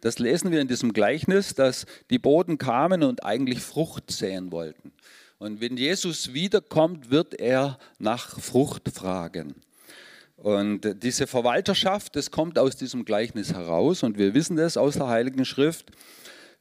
Das 0.00 0.18
lesen 0.18 0.50
wir 0.50 0.60
in 0.60 0.68
diesem 0.68 0.92
Gleichnis, 0.92 1.54
dass 1.54 1.86
die 2.10 2.18
Boden 2.18 2.58
kamen 2.58 3.02
und 3.02 3.24
eigentlich 3.24 3.60
Frucht 3.60 4.10
säen 4.10 4.52
wollten. 4.52 4.92
Und 5.38 5.60
wenn 5.60 5.76
Jesus 5.76 6.32
wiederkommt, 6.32 7.10
wird 7.10 7.34
er 7.34 7.78
nach 7.98 8.38
Frucht 8.40 8.88
fragen. 8.94 9.54
Und 10.36 11.02
diese 11.02 11.26
Verwalterschaft, 11.26 12.16
das 12.16 12.30
kommt 12.30 12.58
aus 12.58 12.76
diesem 12.76 13.04
Gleichnis 13.04 13.52
heraus 13.52 14.02
und 14.02 14.18
wir 14.18 14.34
wissen 14.34 14.56
das 14.56 14.76
aus 14.76 14.94
der 14.94 15.08
Heiligen 15.08 15.44
Schrift. 15.44 15.90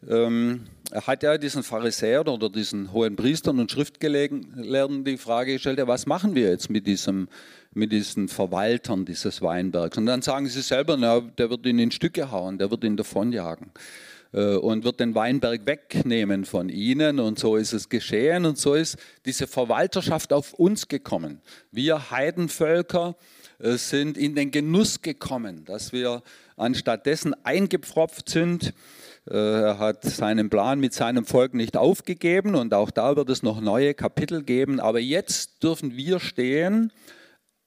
Ähm, 0.08 0.66
hat 0.94 1.24
ja 1.24 1.38
diesen 1.38 1.64
Pharisäern 1.64 2.28
oder 2.28 2.50
diesen 2.50 2.92
hohen 2.92 3.16
Priestern 3.16 3.60
und 3.60 3.72
Schriftgelehrten 3.72 5.04
die 5.04 5.18
Frage 5.18 5.54
gestellt, 5.54 5.80
ja, 5.80 5.88
was 5.88 6.06
machen 6.06 6.36
wir 6.36 6.50
jetzt 6.50 6.70
mit 6.70 6.86
diesem 6.86 7.28
mit 7.74 7.92
diesen 7.92 8.28
Verwaltern 8.28 9.06
dieses 9.06 9.42
Weinbergs. 9.42 9.98
Und 9.98 10.06
dann 10.06 10.22
sagen 10.22 10.48
sie 10.48 10.62
selber, 10.62 10.98
na, 10.98 11.20
der 11.20 11.50
wird 11.50 11.66
ihn 11.66 11.80
in 11.80 11.92
Stücke 11.92 12.32
hauen, 12.32 12.58
der 12.58 12.70
wird 12.72 12.84
ihn 12.84 12.98
davonjagen 12.98 13.72
äh, 14.34 14.56
und 14.56 14.84
wird 14.84 15.00
den 15.00 15.16
Weinberg 15.16 15.66
wegnehmen 15.66 16.46
von 16.46 16.70
ihnen. 16.70 17.20
Und 17.20 17.40
so 17.40 17.56
ist 17.56 17.74
es 17.74 17.90
geschehen 17.90 18.46
und 18.46 18.58
so 18.58 18.74
ist 18.74 18.98
diese 19.26 19.48
Verwalterschaft 19.48 20.34
auf 20.34 20.54
uns 20.54 20.88
gekommen. 20.88 21.42
Wir 21.72 22.12
Heidenvölker 22.12 23.16
äh, 23.60 23.74
sind 23.78 24.18
in 24.18 24.36
den 24.36 24.52
Genuss 24.52 25.02
gekommen, 25.02 25.66
dass 25.66 25.94
wir 25.94 26.22
anstatt 26.58 27.06
dessen 27.06 27.34
eingepfropft 27.44 28.30
sind. 28.30 28.74
Äh, 29.30 29.36
er 29.36 29.80
hat 29.80 30.04
seinen 30.04 30.50
Plan 30.50 30.80
mit 30.80 30.94
seinem 30.94 31.26
Volk 31.26 31.54
nicht 31.54 31.78
aufgegeben 31.78 32.56
und 32.56 32.74
auch 32.74 32.92
da 32.92 33.16
wird 33.16 33.30
es 33.30 33.42
noch 33.42 33.62
neue 33.62 33.94
Kapitel 33.94 34.44
geben. 34.44 34.80
Aber 34.80 35.00
jetzt 35.00 35.64
dürfen 35.64 35.96
wir 35.96 36.20
stehen 36.20 36.92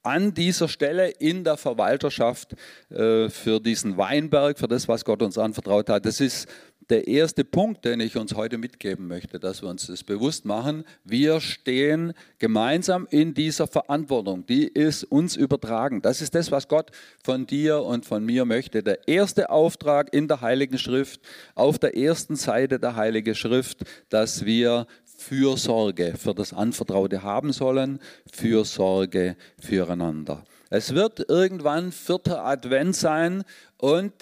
an 0.07 0.33
dieser 0.33 0.69
Stelle 0.69 1.09
in 1.09 1.43
der 1.43 1.57
Verwalterschaft 1.57 2.55
äh, 2.89 3.29
für 3.29 3.59
diesen 3.59 3.97
Weinberg, 3.97 4.57
für 4.57 4.67
das, 4.69 4.87
was 4.87 5.03
Gott 5.03 5.21
uns 5.21 5.37
anvertraut 5.37 5.89
hat. 5.89 6.05
Das 6.05 6.21
ist 6.21 6.47
der 6.89 7.05
erste 7.05 7.43
Punkt, 7.43 7.83
den 7.83 7.99
ich 7.99 8.15
uns 8.15 8.33
heute 8.33 8.57
mitgeben 8.57 9.07
möchte, 9.07 9.39
dass 9.39 9.61
wir 9.61 9.67
uns 9.67 9.87
das 9.87 10.05
bewusst 10.05 10.45
machen. 10.45 10.85
Wir 11.03 11.41
stehen 11.41 12.13
gemeinsam 12.39 13.05
in 13.09 13.33
dieser 13.33 13.67
Verantwortung, 13.67 14.45
die 14.45 14.67
ist 14.67 15.03
uns 15.03 15.35
übertragen. 15.35 16.01
Das 16.01 16.21
ist 16.21 16.33
das, 16.33 16.49
was 16.49 16.69
Gott 16.69 16.91
von 17.21 17.45
dir 17.45 17.83
und 17.83 18.05
von 18.05 18.23
mir 18.23 18.45
möchte. 18.45 18.83
Der 18.83 19.05
erste 19.09 19.49
Auftrag 19.49 20.13
in 20.13 20.29
der 20.29 20.39
Heiligen 20.39 20.77
Schrift, 20.77 21.19
auf 21.55 21.77
der 21.77 21.97
ersten 21.97 22.37
Seite 22.37 22.79
der 22.79 22.95
Heiligen 22.95 23.35
Schrift, 23.35 23.79
dass 24.07 24.45
wir 24.45 24.87
Fürsorge 25.17 26.13
für 26.17 26.33
das 26.33 26.53
Anvertraute 26.53 27.23
haben 27.23 27.51
sollen, 27.51 27.99
Fürsorge 28.31 29.35
füreinander. 29.59 30.43
Es 30.69 30.93
wird 30.93 31.29
irgendwann 31.29 31.91
vierter 31.91 32.45
Advent 32.45 32.95
sein 32.95 33.43
und 33.77 34.13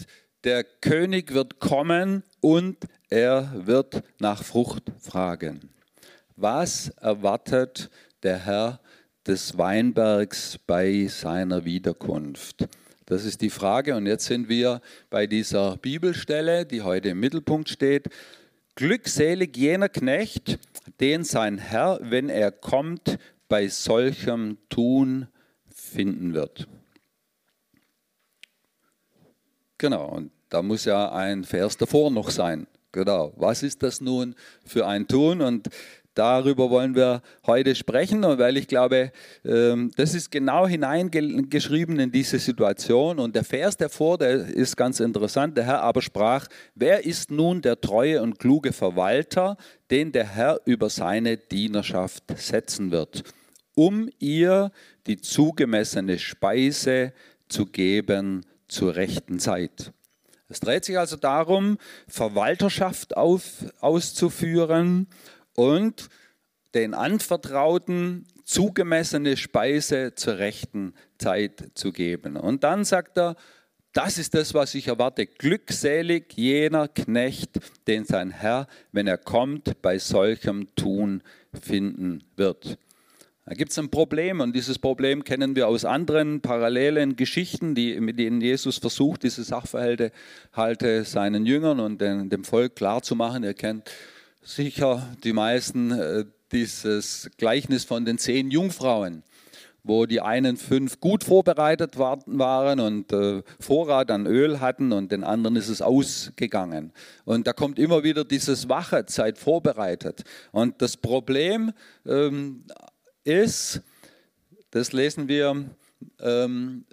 der 0.43 0.63
König 0.63 1.33
wird 1.33 1.59
kommen 1.59 2.23
und 2.39 2.77
er 3.09 3.51
wird 3.65 4.03
nach 4.19 4.43
Frucht 4.43 4.83
fragen. 4.99 5.69
Was 6.35 6.89
erwartet 6.89 7.89
der 8.23 8.37
Herr 8.45 8.79
des 9.25 9.57
Weinbergs 9.57 10.59
bei 10.65 11.07
seiner 11.07 11.65
Wiederkunft? 11.65 12.67
Das 13.05 13.23
ist 13.23 13.41
die 13.41 13.49
Frage. 13.49 13.95
Und 13.95 14.07
jetzt 14.07 14.25
sind 14.25 14.49
wir 14.49 14.81
bei 15.09 15.27
dieser 15.27 15.77
Bibelstelle, 15.77 16.65
die 16.65 16.81
heute 16.81 17.09
im 17.09 17.19
Mittelpunkt 17.19 17.69
steht. 17.69 18.09
Glückselig 18.75 19.55
jener 19.55 19.89
Knecht, 19.89 20.59
den 20.99 21.23
sein 21.23 21.57
Herr, 21.57 21.99
wenn 22.01 22.29
er 22.29 22.51
kommt, 22.51 23.17
bei 23.47 23.69
solchem 23.69 24.57
Tun 24.69 25.27
finden 25.69 26.33
wird. 26.33 26.67
Genau, 29.77 30.09
und 30.09 30.31
da 30.49 30.61
muss 30.61 30.85
ja 30.85 31.11
ein 31.11 31.43
Vers 31.43 31.77
davor 31.77 32.11
noch 32.11 32.29
sein. 32.29 32.67
Genau, 32.91 33.33
was 33.35 33.63
ist 33.63 33.83
das 33.83 34.01
nun 34.01 34.35
für 34.65 34.87
ein 34.87 35.07
Tun? 35.07 35.41
Und 35.41 35.69
Darüber 36.15 36.69
wollen 36.69 36.95
wir 36.95 37.21
heute 37.45 37.75
sprechen, 37.75 38.23
weil 38.23 38.55
ich 38.55 38.69
glaube, 38.69 39.11
ähm, 39.43 39.91
das 39.97 40.13
ist 40.13 40.31
genau 40.31 40.65
hineingeschrieben 40.65 41.99
in 41.99 42.09
diese 42.09 42.39
Situation. 42.39 43.19
Und 43.19 43.35
der 43.35 43.43
Vers 43.43 43.75
davor, 43.75 44.17
der 44.17 44.47
ist 44.47 44.77
ganz 44.77 45.01
interessant. 45.01 45.57
Der 45.57 45.65
Herr 45.65 45.81
aber 45.81 46.01
sprach, 46.01 46.47
wer 46.73 47.05
ist 47.05 47.31
nun 47.31 47.61
der 47.61 47.81
treue 47.81 48.21
und 48.21 48.39
kluge 48.39 48.71
Verwalter, 48.71 49.57
den 49.91 50.13
der 50.13 50.25
Herr 50.25 50.61
über 50.63 50.89
seine 50.89 51.35
Dienerschaft 51.35 52.23
setzen 52.37 52.91
wird, 52.91 53.23
um 53.75 54.09
ihr 54.17 54.71
die 55.07 55.17
zugemessene 55.17 56.17
Speise 56.17 57.11
zu 57.49 57.65
geben 57.65 58.45
zur 58.69 58.95
rechten 58.95 59.39
Zeit. 59.39 59.91
Es 60.47 60.59
dreht 60.59 60.85
sich 60.85 60.97
also 60.97 61.17
darum, 61.17 61.77
Verwalterschaft 62.07 63.17
auf, 63.17 63.65
auszuführen 63.79 65.07
und 65.55 66.09
den 66.73 66.93
Anvertrauten 66.93 68.25
zugemessene 68.43 69.37
Speise 69.37 70.13
zur 70.15 70.37
rechten 70.37 70.93
Zeit 71.17 71.71
zu 71.73 71.91
geben. 71.91 72.37
Und 72.37 72.63
dann 72.63 72.85
sagt 72.85 73.17
er, 73.17 73.35
das 73.93 74.17
ist 74.17 74.33
das, 74.33 74.53
was 74.53 74.75
ich 74.75 74.89
erwarte. 74.89 75.25
Glückselig 75.25 76.33
jener 76.35 76.89
Knecht, 76.89 77.59
den 77.87 78.03
sein 78.03 78.29
Herr, 78.29 78.67
wenn 78.91 79.07
er 79.07 79.17
kommt, 79.17 79.81
bei 79.81 79.97
solchem 79.99 80.67
Tun 80.75 81.23
finden 81.59 82.23
wird. 82.35 82.77
Da 83.45 83.53
gibt 83.53 83.71
es 83.71 83.79
ein 83.79 83.89
Problem 83.89 84.41
und 84.41 84.55
dieses 84.55 84.79
Problem 84.79 85.23
kennen 85.23 85.55
wir 85.55 85.67
aus 85.67 85.85
anderen 85.85 86.41
parallelen 86.41 87.15
Geschichten, 87.15 87.73
die, 87.73 87.99
mit 88.01 88.19
denen 88.19 88.41
Jesus 88.41 88.79
versucht, 88.79 89.23
diese 89.23 89.43
Sachverhalte 89.43 90.11
halte 90.51 91.03
seinen 91.03 91.45
Jüngern 91.45 91.79
und 91.79 92.01
dem 92.01 92.43
Volk 92.43 92.75
klarzumachen. 92.75 93.43
Ihr 93.43 93.53
kennt 93.53 93.89
sicher 94.45 95.15
die 95.23 95.33
meisten 95.33 95.91
äh, 95.91 96.25
dieses 96.51 97.29
Gleichnis 97.37 97.83
von 97.83 98.05
den 98.05 98.17
zehn 98.17 98.51
Jungfrauen 98.51 99.23
wo 99.85 100.07
die 100.07 100.19
einen 100.19 100.57
fünf 100.57 100.99
gut 100.99 101.23
vorbereitet 101.23 101.97
waren 101.97 102.79
und 102.79 103.13
äh, 103.13 103.43
Vorrat 103.59 104.09
an 104.09 104.25
Öl 104.25 104.59
hatten 104.59 104.91
und 104.91 105.11
den 105.11 105.23
anderen 105.23 105.55
ist 105.55 105.69
es 105.69 105.81
ausgegangen. 105.81 106.91
Und 107.23 107.45
da 107.45 107.53
kommt 107.53 107.77
immer 107.77 108.03
wieder 108.03 108.25
dieses 108.25 108.67
Wache, 108.67 109.05
Zeit 109.05 109.37
vorbereitet. 109.37 110.23
Und 110.51 110.81
das 110.81 110.97
Problem 110.97 111.71
ähm, 112.05 112.63
ist, 113.23 113.81
das 114.71 114.91
lesen 114.91 115.27
wir 115.27 115.69
ähm, 116.19 116.85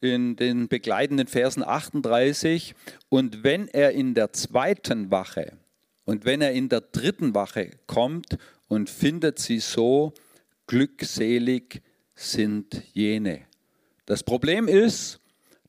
in 0.00 0.36
den 0.36 0.68
begleitenden 0.68 1.26
Versen 1.26 1.62
38, 1.62 2.74
und 3.10 3.42
wenn 3.44 3.68
er 3.68 3.92
in 3.92 4.14
der 4.14 4.32
zweiten 4.32 5.10
Wache 5.10 5.52
und 6.08 6.24
wenn 6.24 6.40
er 6.40 6.52
in 6.52 6.70
der 6.70 6.80
dritten 6.80 7.34
Wache 7.34 7.70
kommt 7.86 8.38
und 8.66 8.88
findet 8.88 9.38
sie 9.38 9.58
so 9.58 10.14
glückselig, 10.66 11.82
sind 12.14 12.82
jene. 12.94 13.42
Das 14.06 14.22
Problem 14.22 14.68
ist, 14.68 15.20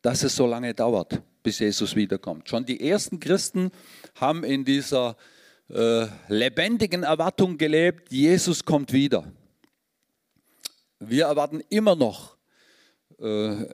dass 0.01 0.23
es 0.23 0.37
so 0.37 0.47
lange 0.47 0.73
dauert, 0.73 1.21
bis 1.43 1.59
Jesus 1.59 1.93
wiederkommt. 1.93 2.47
Schon 2.47 2.65
die 2.65 2.79
ersten 2.89 3.19
Christen 3.19 3.69
haben 4.15 4.45
in 4.45 4.63
dieser 4.63 5.17
äh, 5.67 6.05
lebendigen 6.29 7.03
Erwartung 7.03 7.57
gelebt, 7.57 8.09
Jesus 8.09 8.63
kommt 8.63 8.93
wieder. 8.93 9.29
Wir 10.99 11.25
erwarten 11.25 11.61
immer 11.67 11.97
noch, 11.97 12.37
äh, 13.19 13.65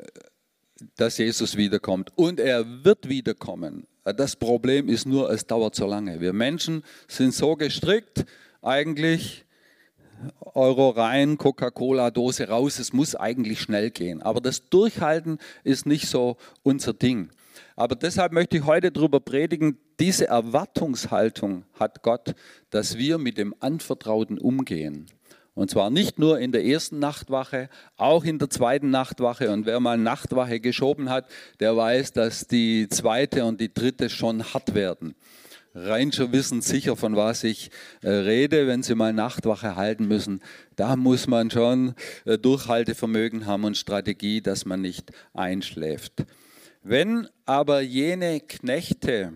dass 0.97 1.17
Jesus 1.17 1.55
wiederkommt 1.55 2.11
und 2.15 2.39
er 2.39 2.83
wird 2.83 3.07
wiederkommen. 3.09 3.87
Das 4.03 4.35
Problem 4.35 4.87
ist 4.87 5.07
nur, 5.07 5.29
es 5.31 5.47
dauert 5.47 5.75
so 5.75 5.87
lange. 5.87 6.21
Wir 6.21 6.33
Menschen 6.33 6.83
sind 7.07 7.33
so 7.33 7.55
gestrickt, 7.55 8.25
eigentlich 8.61 9.45
Euro 10.39 10.89
rein, 10.89 11.37
Coca-Cola-Dose 11.37 12.47
raus. 12.47 12.79
Es 12.79 12.93
muss 12.93 13.15
eigentlich 13.15 13.59
schnell 13.59 13.91
gehen. 13.91 14.21
Aber 14.21 14.41
das 14.41 14.69
Durchhalten 14.69 15.39
ist 15.63 15.85
nicht 15.85 16.07
so 16.07 16.37
unser 16.63 16.93
Ding. 16.93 17.29
Aber 17.75 17.95
deshalb 17.95 18.31
möchte 18.31 18.57
ich 18.57 18.65
heute 18.65 18.91
darüber 18.91 19.19
predigen, 19.19 19.77
diese 19.99 20.27
Erwartungshaltung 20.27 21.65
hat 21.79 22.03
Gott, 22.03 22.35
dass 22.69 22.97
wir 22.97 23.17
mit 23.17 23.37
dem 23.37 23.53
Anvertrauten 23.59 24.37
umgehen. 24.37 25.07
Und 25.55 25.71
zwar 25.71 25.89
nicht 25.89 26.19
nur 26.19 26.37
in 26.37 26.51
der 26.51 26.65
ersten 26.65 26.99
Nachtwache, 26.99 27.69
auch 27.95 28.25
in 28.25 28.39
der 28.39 28.49
zweiten 28.49 28.89
Nachtwache. 28.89 29.51
Und 29.51 29.65
wer 29.65 29.79
mal 29.79 29.97
Nachtwache 29.97 30.59
geschoben 30.59 31.09
hat, 31.09 31.29
der 31.61 31.75
weiß, 31.75 32.11
dass 32.11 32.47
die 32.47 32.89
zweite 32.89 33.45
und 33.45 33.61
die 33.61 33.73
dritte 33.73 34.09
schon 34.09 34.43
hart 34.53 34.75
werden. 34.75 35.15
Ranger 35.73 36.31
wissen 36.31 36.61
sicher, 36.61 36.95
von 36.95 37.15
was 37.15 37.43
ich 37.43 37.69
äh, 38.01 38.09
rede, 38.09 38.67
wenn 38.67 38.83
sie 38.83 38.95
mal 38.95 39.11
Nachtwache 39.11 39.75
halten 39.75 40.07
müssen. 40.07 40.41
Da 40.75 40.95
muss 40.95 41.27
man 41.27 41.51
schon 41.51 41.95
äh, 42.25 42.37
Durchhaltevermögen 42.37 43.45
haben 43.45 43.63
und 43.63 43.77
Strategie, 43.77 44.41
dass 44.41 44.65
man 44.65 44.81
nicht 44.81 45.11
einschläft. 45.33 46.25
Wenn 46.81 47.27
aber 47.45 47.81
jene 47.81 48.39
Knechte 48.39 49.33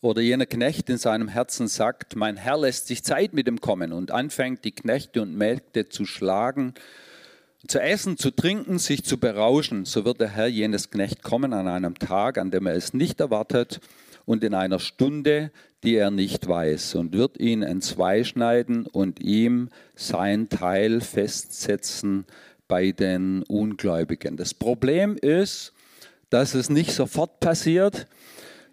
oder 0.00 0.22
jener 0.22 0.46
Knecht 0.46 0.88
in 0.90 0.98
seinem 0.98 1.28
Herzen 1.28 1.66
sagt, 1.66 2.14
mein 2.14 2.36
Herr 2.36 2.58
lässt 2.58 2.86
sich 2.86 3.02
Zeit 3.02 3.32
mit 3.32 3.48
ihm 3.48 3.60
kommen 3.60 3.92
und 3.92 4.10
anfängt, 4.10 4.64
die 4.64 4.72
Knechte 4.72 5.22
und 5.22 5.36
Mägde 5.36 5.88
zu 5.88 6.04
schlagen, 6.04 6.74
zu 7.66 7.80
essen, 7.80 8.16
zu 8.16 8.30
trinken, 8.30 8.78
sich 8.78 9.04
zu 9.04 9.18
berauschen, 9.18 9.84
so 9.84 10.04
wird 10.04 10.20
der 10.20 10.28
Herr 10.28 10.46
jenes 10.46 10.90
Knecht 10.90 11.22
kommen 11.22 11.52
an 11.52 11.66
einem 11.66 11.98
Tag, 11.98 12.38
an 12.38 12.52
dem 12.52 12.66
er 12.66 12.74
es 12.74 12.94
nicht 12.94 13.20
erwartet 13.20 13.80
und 14.24 14.44
in 14.44 14.54
einer 14.54 14.78
Stunde, 14.78 15.50
die 15.82 15.96
er 15.96 16.10
nicht 16.10 16.46
weiß, 16.46 16.94
und 16.94 17.12
wird 17.12 17.38
ihn 17.40 17.62
entzweischneiden 17.62 18.86
und 18.86 19.20
ihm 19.20 19.70
sein 19.96 20.48
Teil 20.48 21.00
festsetzen 21.00 22.24
bei 22.68 22.92
den 22.92 23.42
Ungläubigen. 23.44 24.36
Das 24.36 24.54
Problem 24.54 25.16
ist, 25.16 25.72
dass 26.30 26.54
es 26.54 26.68
nicht 26.68 26.92
sofort 26.92 27.40
passiert 27.40 28.06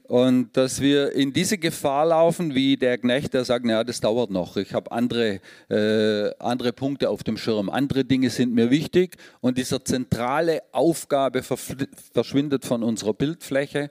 und 0.07 0.55
dass 0.55 0.81
wir 0.81 1.11
in 1.13 1.33
diese 1.33 1.57
Gefahr 1.57 2.05
laufen, 2.05 2.55
wie 2.55 2.77
der 2.77 2.97
Knecht, 2.97 3.33
der 3.33 3.45
sagt, 3.45 3.65
ja, 3.65 3.83
das 3.83 3.99
dauert 3.99 4.29
noch, 4.29 4.57
ich 4.57 4.73
habe 4.73 4.91
andere, 4.91 5.39
äh, 5.69 6.31
andere 6.39 6.73
Punkte 6.73 7.09
auf 7.09 7.23
dem 7.23 7.37
Schirm, 7.37 7.69
andere 7.69 8.05
Dinge 8.05 8.29
sind 8.29 8.53
mir 8.53 8.69
wichtig 8.69 9.17
und 9.41 9.57
diese 9.57 9.83
zentrale 9.83 10.61
Aufgabe 10.71 11.43
verschwindet 11.43 12.65
von 12.65 12.83
unserer 12.83 13.13
Bildfläche 13.13 13.89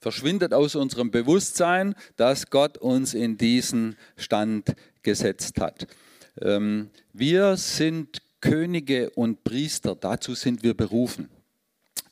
verschwindet 0.00 0.52
aus 0.52 0.76
unserem 0.76 1.10
Bewusstsein, 1.10 1.94
dass 2.16 2.50
Gott 2.50 2.78
uns 2.78 3.14
in 3.14 3.38
diesen 3.38 3.96
Stand 4.16 4.74
gesetzt 5.02 5.60
hat. 5.60 5.86
Ähm, 6.40 6.90
wir 7.12 7.56
sind 7.56 8.22
Könige 8.40 9.10
und 9.10 9.42
Priester, 9.42 9.96
dazu 9.96 10.34
sind 10.34 10.62
wir 10.62 10.74
berufen. 10.74 11.28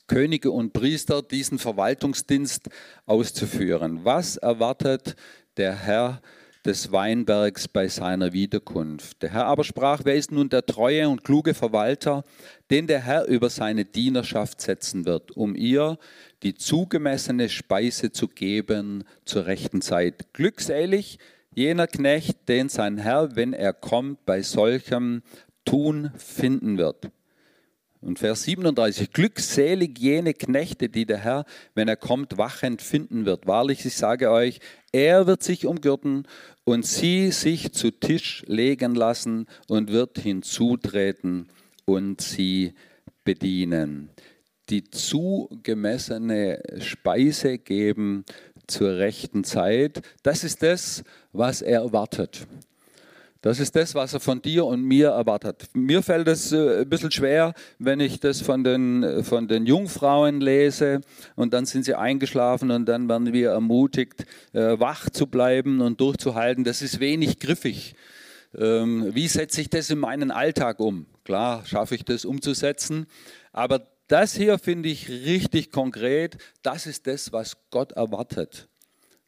Könige 0.07 0.51
und 0.51 0.73
Priester 0.73 1.21
diesen 1.21 1.59
Verwaltungsdienst 1.59 2.69
auszuführen. 3.05 4.01
Was 4.03 4.37
erwartet 4.37 5.15
der 5.57 5.75
Herr 5.75 6.21
des 6.65 6.91
Weinbergs 6.91 7.67
bei 7.67 7.87
seiner 7.87 8.33
Wiederkunft. 8.33 9.21
Der 9.21 9.31
Herr 9.31 9.45
aber 9.45 9.63
sprach, 9.63 10.01
wer 10.03 10.15
ist 10.15 10.31
nun 10.31 10.49
der 10.49 10.65
treue 10.65 11.07
und 11.07 11.23
kluge 11.23 11.53
Verwalter, 11.53 12.23
den 12.71 12.87
der 12.87 13.01
Herr 13.01 13.25
über 13.25 13.51
seine 13.51 13.85
Dienerschaft 13.85 14.61
setzen 14.61 15.05
wird, 15.05 15.31
um 15.37 15.55
ihr 15.55 15.99
die 16.41 16.55
zugemessene 16.55 17.49
Speise 17.49 18.11
zu 18.11 18.27
geben 18.27 19.03
zur 19.25 19.45
rechten 19.45 19.81
Zeit. 19.81 20.33
Glückselig 20.33 21.19
jener 21.53 21.87
Knecht, 21.87 22.49
den 22.49 22.67
sein 22.67 22.97
Herr, 22.97 23.35
wenn 23.35 23.53
er 23.53 23.71
kommt, 23.71 24.25
bei 24.25 24.41
solchem 24.41 25.21
Tun 25.65 26.11
finden 26.17 26.77
wird. 26.77 27.11
Und 28.05 28.19
Vers 28.19 28.43
37, 28.43 29.13
glückselig 29.13 29.97
jene 29.97 30.35
Knechte, 30.35 30.89
die 30.89 31.07
der 31.07 31.17
Herr, 31.17 31.43
wenn 31.73 31.87
er 31.87 31.95
kommt, 31.95 32.37
wachend 32.37 32.83
finden 32.83 33.25
wird. 33.25 33.47
Wahrlich, 33.47 33.83
ich 33.83 33.95
sage 33.95 34.29
euch, 34.29 34.59
er 34.91 35.25
wird 35.25 35.41
sich 35.41 35.65
umgürten 35.65 36.27
und 36.65 36.85
sie 36.85 37.31
sich 37.31 37.71
zu 37.73 37.89
Tisch 37.89 38.43
legen 38.45 38.93
lassen 38.93 39.47
und 39.67 39.91
wird 39.91 40.19
hinzutreten 40.19 41.49
und 41.85 42.21
sie 42.21 42.75
bedienen. 43.23 44.11
Die 44.69 44.83
zugemessene 44.83 46.61
Speise 46.81 47.57
geben 47.57 48.23
zur 48.67 48.97
rechten 48.97 49.43
Zeit, 49.43 50.03
das 50.21 50.43
ist 50.43 50.61
das, 50.61 51.03
was 51.31 51.63
er 51.63 51.79
erwartet. 51.79 52.45
Das 53.45 53.59
ist 53.59 53.75
das, 53.75 53.93
was 53.93 54.11
er 54.11 54.19
von 54.19 54.41
dir 54.41 54.65
und 54.65 54.81
mir 54.81 55.09
erwartet. 55.09 55.67
Mir 55.75 56.01
fällt 56.01 56.27
es 56.27 56.51
äh, 56.51 56.81
ein 56.81 56.89
bisschen 56.89 57.11
schwer, 57.11 57.53
wenn 57.77 57.99
ich 57.99 58.19
das 58.19 58.41
von 58.41 58.63
den, 58.63 59.23
von 59.23 59.47
den 59.47 59.67
Jungfrauen 59.67 60.41
lese 60.41 61.01
und 61.35 61.53
dann 61.53 61.67
sind 61.67 61.85
sie 61.85 61.93
eingeschlafen 61.93 62.71
und 62.71 62.87
dann 62.87 63.07
werden 63.07 63.33
wir 63.33 63.51
ermutigt, 63.51 64.25
äh, 64.53 64.79
wach 64.79 65.11
zu 65.11 65.27
bleiben 65.27 65.81
und 65.81 66.01
durchzuhalten. 66.01 66.63
Das 66.63 66.81
ist 66.81 66.99
wenig 66.99 67.37
griffig. 67.37 67.93
Ähm, 68.57 69.13
wie 69.13 69.27
setze 69.27 69.61
ich 69.61 69.69
das 69.69 69.91
in 69.91 69.99
meinen 69.99 70.31
Alltag 70.31 70.79
um? 70.79 71.05
Klar, 71.23 71.67
schaffe 71.67 71.93
ich 71.93 72.03
das 72.03 72.25
umzusetzen, 72.25 73.05
aber 73.53 73.85
das 74.07 74.33
hier 74.33 74.57
finde 74.57 74.89
ich 74.89 75.07
richtig 75.07 75.71
konkret. 75.71 76.37
Das 76.63 76.87
ist 76.87 77.05
das, 77.05 77.31
was 77.31 77.57
Gott 77.69 77.91
erwartet, 77.91 78.67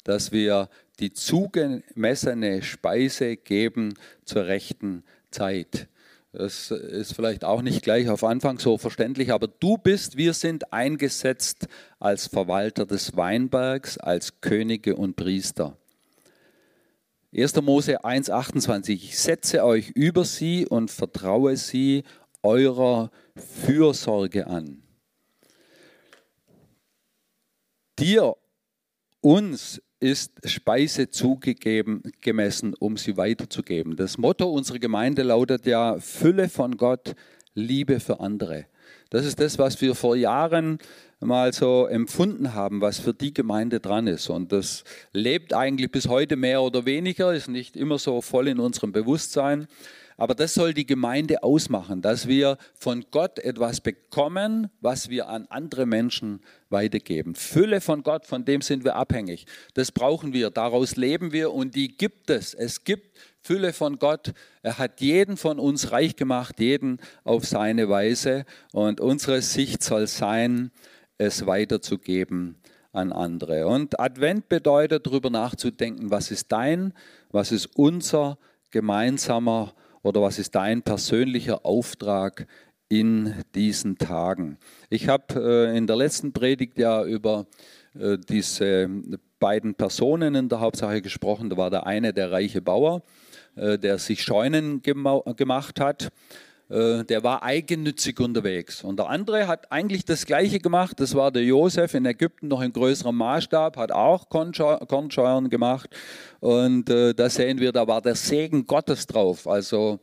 dass 0.08 0.32
wir 0.32 0.70
die 1.00 1.14
zugemessene 1.14 2.64
Speise 2.64 3.38
geben 3.38 3.94
zur 4.26 4.46
rechten 4.46 5.04
Zeit. 5.32 5.88
Das 6.32 6.72
ist 6.72 7.14
vielleicht 7.14 7.44
auch 7.44 7.62
nicht 7.62 7.84
gleich 7.84 8.10
auf 8.10 8.24
Anfang 8.24 8.60
so 8.60 8.78
verständlich, 8.78 9.32
aber 9.32 9.48
du 9.48 9.78
bist, 9.78 10.18
wir 10.18 10.34
sind 10.34 10.74
eingesetzt 10.74 11.68
als 12.00 12.28
Verwalter 12.28 12.86
des 12.86 13.16
Weinbergs, 13.16 13.98
als 13.98 14.42
Könige 14.42 14.96
und 14.96 15.16
Priester. 15.16 15.78
1. 17.36 17.62
Mose 17.62 18.04
1,28 18.04 18.92
Ich 18.92 19.20
setze 19.20 19.64
euch 19.64 19.90
über 19.90 20.26
sie 20.26 20.66
und 20.66 20.92
vertraue 20.92 21.58
sie 21.58 22.04
eurer 22.42 23.12
Fürsorge 23.36 24.48
an. 24.48 24.84
dir, 28.00 28.36
uns 29.22 29.82
ist 30.00 30.32
Speise 30.46 31.10
zugegeben, 31.10 32.04
gemessen, 32.22 32.74
um 32.76 32.98
sie 32.98 33.18
weiterzugeben. 33.18 33.96
Das 33.96 34.18
Motto 34.18 34.50
unserer 34.50 34.80
Gemeinde 34.80 35.24
lautet 35.24 35.66
ja 35.66 36.00
Fülle 36.00 36.50
von 36.50 36.78
Gott, 36.78 37.16
Liebe 37.56 38.00
für 38.00 38.20
andere. 38.20 38.66
Das 39.10 39.26
ist 39.26 39.40
das, 39.40 39.58
was 39.58 39.82
wir 39.82 39.96
vor 39.96 40.16
Jahren 40.16 40.80
mal 41.20 41.52
so 41.54 41.88
empfunden 41.88 42.54
haben, 42.54 42.82
was 42.82 43.00
für 43.00 43.14
die 43.14 43.34
Gemeinde 43.34 43.80
dran 43.80 44.06
ist. 44.06 44.30
Und 44.30 44.52
das 44.52 44.84
lebt 45.14 45.54
eigentlich 45.54 45.92
bis 45.92 46.08
heute 46.08 46.36
mehr 46.36 46.62
oder 46.62 46.86
weniger, 46.86 47.34
ist 47.34 47.48
nicht 47.48 47.76
immer 47.76 47.98
so 47.98 48.22
voll 48.22 48.48
in 48.48 48.60
unserem 48.60 48.92
Bewusstsein. 48.92 49.68
Aber 50.18 50.34
das 50.34 50.56
soll 50.56 50.74
die 50.74 50.88
Gemeinde 50.88 51.44
ausmachen, 51.44 52.02
dass 52.02 52.28
wir 52.28 52.58
von 52.74 53.06
Gott 53.12 53.38
etwas 53.38 53.82
bekommen, 53.82 54.70
was 54.82 55.10
wir 55.10 55.30
an 55.30 55.46
andere 55.50 55.86
Menschen 55.86 56.42
weitergeben. 56.70 57.36
Fülle 57.36 57.82
von 57.82 58.02
Gott, 58.02 58.26
von 58.26 58.44
dem 58.44 58.62
sind 58.62 58.84
wir 58.84 58.96
abhängig. 58.96 59.46
Das 59.76 59.92
brauchen 59.92 60.34
wir, 60.34 60.50
daraus 60.50 60.96
leben 60.96 61.34
wir 61.34 61.54
und 61.54 61.76
die 61.76 61.96
gibt 61.96 62.32
es. 62.32 62.56
Es 62.56 62.84
gibt 62.84 63.16
Fülle 63.44 63.74
von 63.74 64.00
Gott. 64.00 64.34
Er 64.64 64.80
hat 64.80 65.02
jeden 65.02 65.38
von 65.38 65.60
uns 65.60 65.92
reich 65.92 66.16
gemacht, 66.16 66.60
jeden 66.60 67.00
auf 67.24 67.46
seine 67.46 67.88
Weise. 67.88 68.46
Und 68.74 69.00
unsere 69.00 69.44
Sicht 69.44 69.84
soll 69.84 70.08
sein, 70.08 70.72
es 71.20 71.46
weiterzugeben 71.46 72.58
an 72.92 73.12
andere. 73.12 73.68
Und 73.68 74.00
Advent 74.00 74.50
bedeutet, 74.50 75.06
darüber 75.06 75.30
nachzudenken, 75.30 76.10
was 76.10 76.32
ist 76.32 76.52
dein, 76.52 76.94
was 77.30 77.52
ist 77.52 77.68
unser 77.76 78.40
gemeinsamer 78.72 79.74
oder 80.08 80.22
was 80.22 80.40
ist 80.40 80.56
dein 80.56 80.82
persönlicher 80.82 81.66
Auftrag 81.66 82.48
in 82.88 83.36
diesen 83.54 83.98
Tagen? 83.98 84.58
Ich 84.90 85.10
habe 85.10 85.36
äh, 85.36 85.78
in 85.78 85.86
der 85.86 85.98
letzten 85.98 86.32
Predigt 86.32 86.80
ja 86.80 87.04
über 87.04 87.46
äh, 88.00 88.18
diese 88.18 88.90
beiden 89.40 89.76
Personen 89.76 90.34
in 90.36 90.48
der 90.48 90.62
Hauptsache 90.62 91.02
gesprochen. 91.02 91.50
Da 91.50 91.58
war 91.58 91.70
der 91.70 91.86
eine 91.86 92.14
der 92.14 92.32
reiche 92.32 92.62
Bauer, 92.62 93.04
äh, 93.56 93.78
der 93.78 93.98
sich 93.98 94.24
Scheunen 94.24 94.82
gemacht 94.82 95.80
hat 95.82 96.10
der 96.70 97.24
war 97.24 97.44
eigennützig 97.44 98.20
unterwegs. 98.20 98.84
Und 98.84 99.00
der 99.00 99.10
andere 99.10 99.48
hat 99.48 99.72
eigentlich 99.72 100.04
das 100.04 100.26
Gleiche 100.26 100.60
gemacht. 100.60 101.00
Das 101.00 101.16
war 101.16 101.32
der 101.32 101.44
Josef 101.44 101.94
in 101.94 102.06
Ägypten 102.06 102.50
noch 102.50 102.62
in 102.62 102.74
größerem 102.74 103.16
Maßstab, 103.16 103.78
hat 103.78 103.92
auch 103.92 104.28
Kornscheuern 104.30 105.50
gemacht. 105.50 105.96
Und 106.42 106.90
äh, 106.90 107.14
da 107.14 107.30
sehen 107.30 107.60
wir, 107.60 107.72
da 107.72 107.88
war 107.88 108.02
der 108.02 108.16
Segen 108.16 108.66
Gottes 108.66 109.08
drauf. 109.08 109.48
Also 109.48 110.00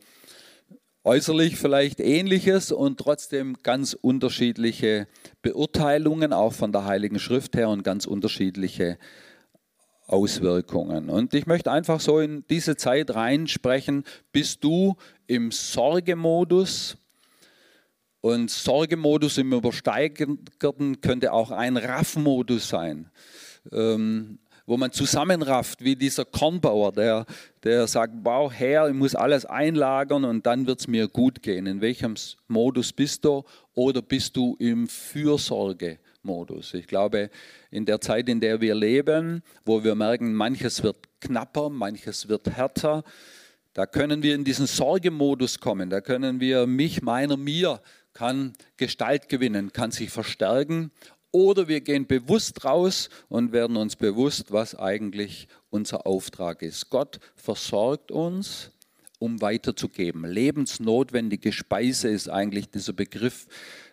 äußerlich 1.03 1.55
vielleicht 1.55 1.99
ähnliches 1.99 2.71
und 2.71 2.99
trotzdem 2.99 3.57
ganz 3.61 3.93
unterschiedliche 3.93 5.07
Beurteilungen, 5.43 6.33
auch 6.33 6.53
von 6.53 6.71
der 6.71 6.85
Heiligen 6.85 7.19
Schrift 7.19 7.55
her 7.55 7.69
und 7.69 7.83
ganz 7.83 8.07
unterschiedliche 8.07 8.97
Auswirkungen. 10.07 11.09
Und 11.09 11.33
ich 11.33 11.47
möchte 11.47 11.71
einfach 11.71 11.99
so 11.99 12.19
in 12.19 12.45
diese 12.49 12.75
Zeit 12.75 13.13
reinsprechen, 13.13 14.03
bist 14.31 14.63
du 14.63 14.95
im 15.27 15.51
Sorgemodus? 15.51 16.97
Und 18.21 18.49
Sorgemodus 18.49 19.37
im 19.37 19.53
Übersteigerten 19.53 20.99
könnte 21.01 21.31
auch 21.31 21.51
ein 21.51 21.77
Raffmodus 21.77 22.69
sein. 22.69 23.09
Ähm, 23.71 24.39
wo 24.67 24.77
man 24.77 24.91
zusammenrafft, 24.91 25.83
wie 25.83 25.95
dieser 25.95 26.25
Kornbauer, 26.25 26.91
der, 26.91 27.25
der 27.63 27.85
sagt, 27.87 28.23
bau 28.23 28.51
her, 28.51 28.87
ich 28.87 28.95
muss 28.95 29.13
alles 29.13 29.45
einlagern 29.45 30.25
und 30.25 30.45
dann 30.45 30.65
wird 30.65 30.79
es 30.79 30.87
mir 30.87 31.07
gut 31.07 31.43
gehen. 31.43 31.67
In 31.67 31.81
welchem 31.81 32.15
Modus 32.47 32.91
bist 32.91 33.25
du? 33.25 33.43
Oder 33.75 34.01
bist 34.01 34.35
du 34.35 34.55
im 34.57 34.87
Fürsorgemodus? 36.25 36.73
Ich 36.73 36.87
glaube, 36.87 37.29
in 37.71 37.85
der 37.85 38.01
Zeit, 38.01 38.27
in 38.29 38.39
der 38.39 38.61
wir 38.61 38.75
leben, 38.75 39.43
wo 39.63 39.83
wir 39.83 39.95
merken, 39.95 40.33
manches 40.33 40.83
wird 40.83 40.97
knapper, 41.21 41.69
manches 41.69 42.27
wird 42.27 42.49
härter, 42.49 43.03
da 43.73 43.85
können 43.85 44.23
wir 44.23 44.35
in 44.35 44.43
diesen 44.43 44.67
Sorgemodus 44.67 45.59
kommen. 45.59 45.89
Da 45.89 46.01
können 46.01 46.39
wir 46.39 46.65
mich, 46.65 47.01
meiner, 47.01 47.37
mir 47.37 47.81
kann 48.13 48.53
Gestalt 48.77 49.27
gewinnen, 49.27 49.73
kann 49.73 49.91
sich 49.91 50.09
verstärken 50.09 50.91
oder 51.31 51.67
wir 51.67 51.81
gehen 51.81 52.07
bewusst 52.07 52.63
raus 52.63 53.09
und 53.27 53.51
werden 53.51 53.75
uns 53.75 53.97
bewusst, 53.97 54.53
was 54.53 54.73
eigentlich 54.73 55.49
unser 55.69 56.07
Auftrag 56.07 56.61
ist. 56.61 56.89
Gott 56.89 57.19
versorgt 57.35 58.09
uns, 58.09 58.71
um 59.19 59.41
weiterzugeben. 59.41 60.25
Lebensnotwendige 60.25 61.51
Speise 61.51 62.09
ist 62.09 62.29
eigentlich 62.29 62.69
dieser 62.69 62.93
Begriff 62.93 63.47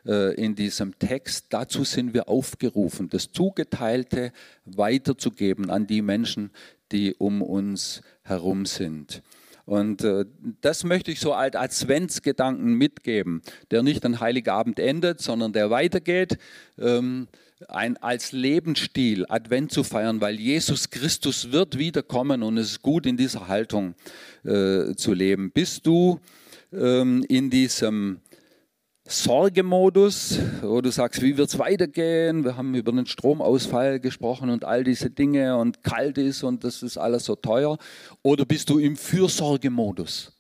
äh, 0.07 0.35
in 0.35 0.55
diesem 0.55 0.99
Text. 0.99 1.47
Dazu 1.51 1.85
sind 1.85 2.15
wir 2.15 2.29
aufgerufen, 2.29 3.09
das 3.09 3.33
Zugeteilte 3.33 4.33
weiterzugeben 4.65 5.71
an 5.71 5.87
die 5.87 6.03
Menschen, 6.03 6.51
die 6.91 7.15
um 7.15 7.43
uns 7.43 8.03
herum 8.23 8.67
sind. 8.67 9.23
Und 9.65 10.03
äh, 10.03 10.25
das 10.61 10.85
möchte 10.85 11.13
ich 11.13 11.21
so 11.21 11.33
als 11.33 11.55
Adventsgedanken 11.55 12.75
mitgeben, 12.75 13.43
der 13.71 13.83
nicht 13.83 14.05
an 14.05 14.21
Heiligabend 14.21 14.79
endet, 14.79 15.21
sondern 15.21 15.53
der 15.53 15.71
weitergeht. 15.71 16.39
Ähm, 16.79 17.29
ein, 17.69 17.97
als 17.99 18.33
Lebensstil 18.33 19.27
Advent 19.29 19.73
zu 19.73 19.85
feiern, 19.85 20.21
weil 20.21 20.39
Jesus 20.39 20.91
Christus 20.91 21.53
wird 21.53 21.79
wiederkommen 21.79 22.43
und 22.43 22.59
es 22.59 22.73
ist 22.73 22.83
gut, 22.83 23.07
in 23.07 23.17
dieser 23.17 23.49
Haltung 23.49 23.95
äh, 24.45 24.95
zu 24.95 25.13
leben. 25.13 25.51
Bist 25.53 25.87
du 25.87 26.21
ähm, 26.73 27.25
in 27.29 27.51
diesem 27.51 28.21
Sorgemodus, 29.05 30.39
wo 30.63 30.81
du 30.81 30.91
sagst, 30.91 31.23
wie 31.23 31.37
wird 31.37 31.49
es 31.49 31.59
weitergehen? 31.59 32.45
Wir 32.45 32.57
haben 32.57 32.75
über 32.75 32.93
den 32.93 33.07
Stromausfall 33.07 34.01
gesprochen 34.01 34.49
und 34.49 34.65
all 34.65 34.85
diese 34.85 35.11
Dinge 35.11 35.57
und 35.57 35.83
kalt 35.83 36.19
ist 36.19 36.45
und 36.45 36.65
das 36.65 36.83
ist 36.83 36.99
alles 36.99 37.25
so 37.25 37.35
teuer. 37.35 37.79
Oder 38.23 38.45
bist 38.45 38.71
du 38.71 38.79
im 38.79 38.97
Fürsorgemodus? 38.97 40.33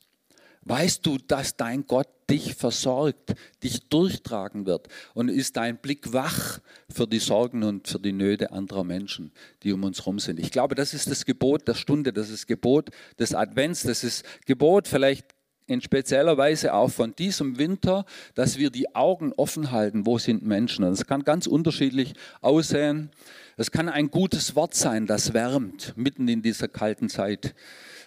Weißt 0.64 1.04
du, 1.04 1.18
dass 1.18 1.56
dein 1.56 1.86
Gott 1.86 2.08
dich 2.30 2.54
versorgt, 2.54 3.34
dich 3.62 3.88
durchtragen 3.88 4.64
wird? 4.64 4.88
Und 5.12 5.28
ist 5.28 5.56
dein 5.56 5.78
Blick 5.78 6.12
wach 6.12 6.60
für 6.88 7.06
die 7.06 7.18
Sorgen 7.18 7.64
und 7.64 7.88
für 7.88 7.98
die 7.98 8.12
Nöte 8.12 8.52
anderer 8.52 8.84
Menschen, 8.84 9.32
die 9.64 9.72
um 9.72 9.82
uns 9.82 10.00
herum 10.00 10.20
sind? 10.20 10.38
Ich 10.38 10.52
glaube, 10.52 10.74
das 10.74 10.94
ist 10.94 11.10
das 11.10 11.24
Gebot 11.24 11.66
der 11.66 11.74
Stunde, 11.74 12.12
das 12.12 12.30
ist 12.30 12.46
Gebot 12.46 12.90
des 13.18 13.34
Advents, 13.34 13.82
das 13.82 14.04
ist 14.04 14.24
Gebot 14.46 14.86
vielleicht 14.86 15.34
in 15.66 15.80
spezieller 15.80 16.36
Weise 16.36 16.74
auch 16.74 16.90
von 16.90 17.14
diesem 17.16 17.58
Winter, 17.58 18.04
dass 18.34 18.58
wir 18.58 18.70
die 18.70 18.94
Augen 18.94 19.32
offen 19.36 19.70
halten, 19.70 20.06
wo 20.06 20.18
sind 20.18 20.44
Menschen. 20.44 20.84
Und 20.84 20.92
es 20.92 21.06
kann 21.06 21.24
ganz 21.24 21.46
unterschiedlich 21.46 22.14
aussehen. 22.40 23.10
Es 23.56 23.70
kann 23.70 23.88
ein 23.88 24.10
gutes 24.10 24.54
Wort 24.54 24.74
sein, 24.74 25.06
das 25.06 25.34
wärmt 25.34 25.94
mitten 25.96 26.28
in 26.28 26.42
dieser 26.42 26.68
kalten 26.68 27.08
Zeit. 27.08 27.54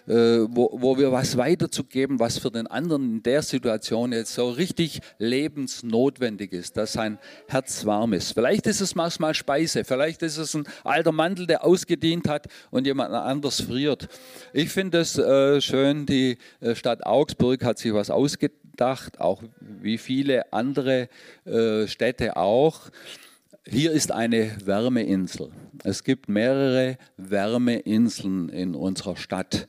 Äh, 0.06 0.46
wo, 0.48 0.70
wo 0.72 0.96
wir 0.98 1.10
was 1.10 1.36
weiterzugeben, 1.36 2.20
was 2.20 2.38
für 2.38 2.52
den 2.52 2.68
anderen 2.68 3.16
in 3.16 3.22
der 3.24 3.42
Situation 3.42 4.12
jetzt 4.12 4.34
so 4.34 4.50
richtig 4.50 5.00
lebensnotwendig 5.18 6.52
ist, 6.52 6.76
dass 6.76 6.92
sein 6.92 7.18
Herz 7.48 7.84
warm 7.86 8.12
ist. 8.12 8.32
Vielleicht 8.32 8.68
ist 8.68 8.80
es 8.80 8.94
manchmal 8.94 9.34
Speise, 9.34 9.82
vielleicht 9.82 10.22
ist 10.22 10.36
es 10.36 10.54
ein 10.54 10.68
alter 10.84 11.10
Mantel, 11.10 11.48
der 11.48 11.64
ausgedient 11.64 12.28
hat 12.28 12.46
und 12.70 12.86
jemand 12.86 13.12
anders 13.14 13.60
friert. 13.60 14.08
Ich 14.52 14.68
finde 14.68 14.98
es 14.98 15.18
äh, 15.18 15.60
schön, 15.60 16.06
die 16.06 16.38
äh, 16.60 16.76
Stadt 16.76 17.04
Augsburg 17.04 17.64
hat 17.64 17.78
sich 17.78 17.92
was 17.92 18.08
ausgedacht, 18.08 19.20
auch 19.20 19.42
wie 19.60 19.98
viele 19.98 20.52
andere 20.52 21.08
äh, 21.44 21.88
Städte 21.88 22.36
auch. 22.36 22.90
Hier 23.68 23.90
ist 23.90 24.12
eine 24.12 24.56
Wärmeinsel. 24.64 25.50
Es 25.82 26.04
gibt 26.04 26.28
mehrere 26.28 26.98
Wärmeinseln 27.16 28.48
in 28.48 28.76
unserer 28.76 29.16
Stadt. 29.16 29.66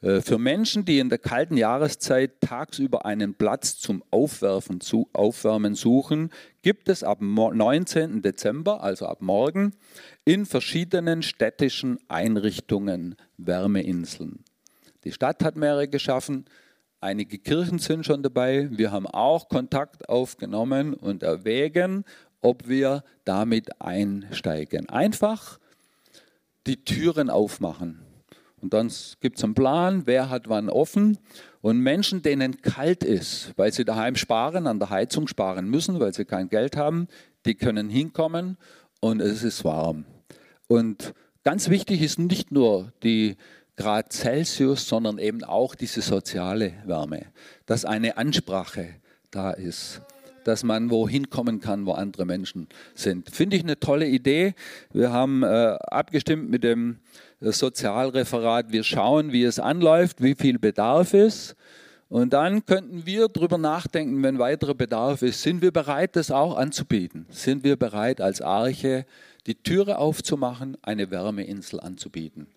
Äh, 0.00 0.20
für 0.20 0.38
Menschen, 0.38 0.84
die 0.84 1.00
in 1.00 1.08
der 1.08 1.18
kalten 1.18 1.56
Jahreszeit 1.56 2.40
tagsüber 2.40 3.04
einen 3.04 3.34
Platz 3.34 3.78
zum 3.78 4.04
Aufwerfen, 4.12 4.80
zu, 4.80 5.08
Aufwärmen 5.12 5.74
suchen, 5.74 6.30
gibt 6.62 6.88
es 6.88 7.02
ab 7.02 7.18
19. 7.20 8.22
Dezember, 8.22 8.80
also 8.80 9.06
ab 9.06 9.22
morgen, 9.22 9.72
in 10.24 10.46
verschiedenen 10.46 11.22
städtischen 11.22 11.98
Einrichtungen 12.06 13.16
Wärmeinseln. 13.38 14.44
Die 15.02 15.10
Stadt 15.10 15.42
hat 15.42 15.56
mehrere 15.56 15.88
geschaffen, 15.88 16.44
einige 17.00 17.38
Kirchen 17.38 17.80
sind 17.80 18.06
schon 18.06 18.22
dabei. 18.22 18.68
Wir 18.70 18.92
haben 18.92 19.08
auch 19.08 19.48
Kontakt 19.48 20.08
aufgenommen 20.08 20.94
und 20.94 21.24
erwägen, 21.24 22.04
ob 22.42 22.68
wir 22.68 23.02
damit 23.24 23.80
einsteigen. 23.80 24.88
Einfach 24.88 25.58
die 26.66 26.84
Türen 26.84 27.30
aufmachen 27.30 28.04
und 28.62 28.72
dann 28.72 28.90
gibt 29.20 29.38
es 29.38 29.44
einen 29.44 29.54
Plan, 29.54 30.02
wer 30.06 30.30
hat 30.30 30.48
wann 30.48 30.70
offen. 30.70 31.18
Und 31.60 31.80
Menschen, 31.80 32.22
denen 32.22 32.62
kalt 32.62 33.02
ist, 33.02 33.52
weil 33.56 33.72
sie 33.72 33.84
daheim 33.84 34.14
sparen, 34.14 34.66
an 34.66 34.78
der 34.78 34.90
Heizung 34.90 35.26
sparen 35.26 35.68
müssen, 35.68 36.00
weil 36.00 36.14
sie 36.14 36.24
kein 36.24 36.48
Geld 36.48 36.76
haben, 36.76 37.08
die 37.44 37.56
können 37.56 37.90
hinkommen 37.90 38.56
und 39.00 39.20
es 39.20 39.42
ist 39.42 39.64
warm. 39.64 40.04
Und 40.68 41.12
ganz 41.42 41.68
wichtig 41.68 42.02
ist 42.02 42.20
nicht 42.20 42.52
nur 42.52 42.92
die 43.02 43.36
Grad 43.76 44.12
Celsius, 44.12 44.88
sondern 44.88 45.18
eben 45.18 45.42
auch 45.42 45.74
diese 45.74 46.00
soziale 46.00 46.74
Wärme, 46.84 47.26
dass 47.66 47.84
eine 47.84 48.16
Ansprache 48.16 48.94
da 49.32 49.50
ist. 49.50 50.02
Dass 50.44 50.64
man 50.64 50.90
wohin 50.90 51.30
kommen 51.30 51.60
kann, 51.60 51.86
wo 51.86 51.92
andere 51.92 52.24
Menschen 52.24 52.68
sind. 52.94 53.30
Finde 53.30 53.56
ich 53.56 53.62
eine 53.62 53.78
tolle 53.78 54.06
Idee. 54.06 54.54
Wir 54.92 55.12
haben 55.12 55.42
äh, 55.42 55.46
abgestimmt 55.46 56.50
mit 56.50 56.64
dem 56.64 56.98
äh, 57.40 57.52
Sozialreferat. 57.52 58.72
Wir 58.72 58.82
schauen, 58.82 59.32
wie 59.32 59.44
es 59.44 59.58
anläuft, 59.58 60.22
wie 60.22 60.34
viel 60.34 60.58
Bedarf 60.58 61.14
ist. 61.14 61.56
Und 62.08 62.34
dann 62.34 62.66
könnten 62.66 63.06
wir 63.06 63.28
darüber 63.28 63.56
nachdenken, 63.56 64.22
wenn 64.22 64.38
weiterer 64.38 64.74
Bedarf 64.74 65.22
ist, 65.22 65.40
sind 65.40 65.62
wir 65.62 65.70
bereit, 65.70 66.14
das 66.14 66.30
auch 66.30 66.58
anzubieten? 66.58 67.24
Sind 67.30 67.64
wir 67.64 67.76
bereit, 67.76 68.20
als 68.20 68.42
Arche 68.42 69.06
die 69.46 69.54
Türe 69.54 69.96
aufzumachen, 69.96 70.76
eine 70.82 71.10
Wärmeinsel 71.10 71.80
anzubieten? 71.80 72.48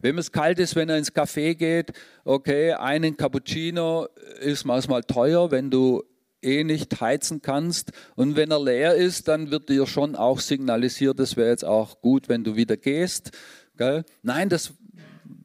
Wenn 0.00 0.16
es 0.16 0.32
kalt 0.32 0.58
ist, 0.58 0.76
wenn 0.76 0.88
er 0.88 0.96
ins 0.96 1.14
Café 1.14 1.54
geht, 1.54 1.92
okay, 2.24 2.72
einen 2.72 3.16
Cappuccino 3.16 4.08
ist 4.40 4.64
manchmal 4.64 5.04
teuer, 5.04 5.50
wenn 5.50 5.70
du 5.70 6.02
eh 6.42 6.64
nicht 6.64 7.00
heizen 7.00 7.42
kannst. 7.42 7.92
Und 8.14 8.36
wenn 8.36 8.50
er 8.50 8.62
leer 8.62 8.94
ist, 8.94 9.28
dann 9.28 9.50
wird 9.50 9.68
dir 9.68 9.86
schon 9.86 10.16
auch 10.16 10.40
signalisiert, 10.40 11.20
es 11.20 11.36
wäre 11.36 11.50
jetzt 11.50 11.64
auch 11.64 12.00
gut, 12.00 12.28
wenn 12.28 12.44
du 12.44 12.56
wieder 12.56 12.76
gehst. 12.76 13.30
Gell? 13.76 14.04
Nein, 14.22 14.48
das 14.48 14.72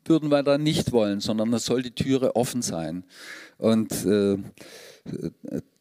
würden 0.05 0.29
wir 0.29 0.43
dann 0.43 0.63
nicht 0.63 0.91
wollen, 0.91 1.19
sondern 1.19 1.53
es 1.53 1.65
soll 1.65 1.81
die 1.81 1.91
Türe 1.91 2.35
offen 2.35 2.61
sein. 2.61 3.03
Und 3.57 4.05
äh, 4.05 4.37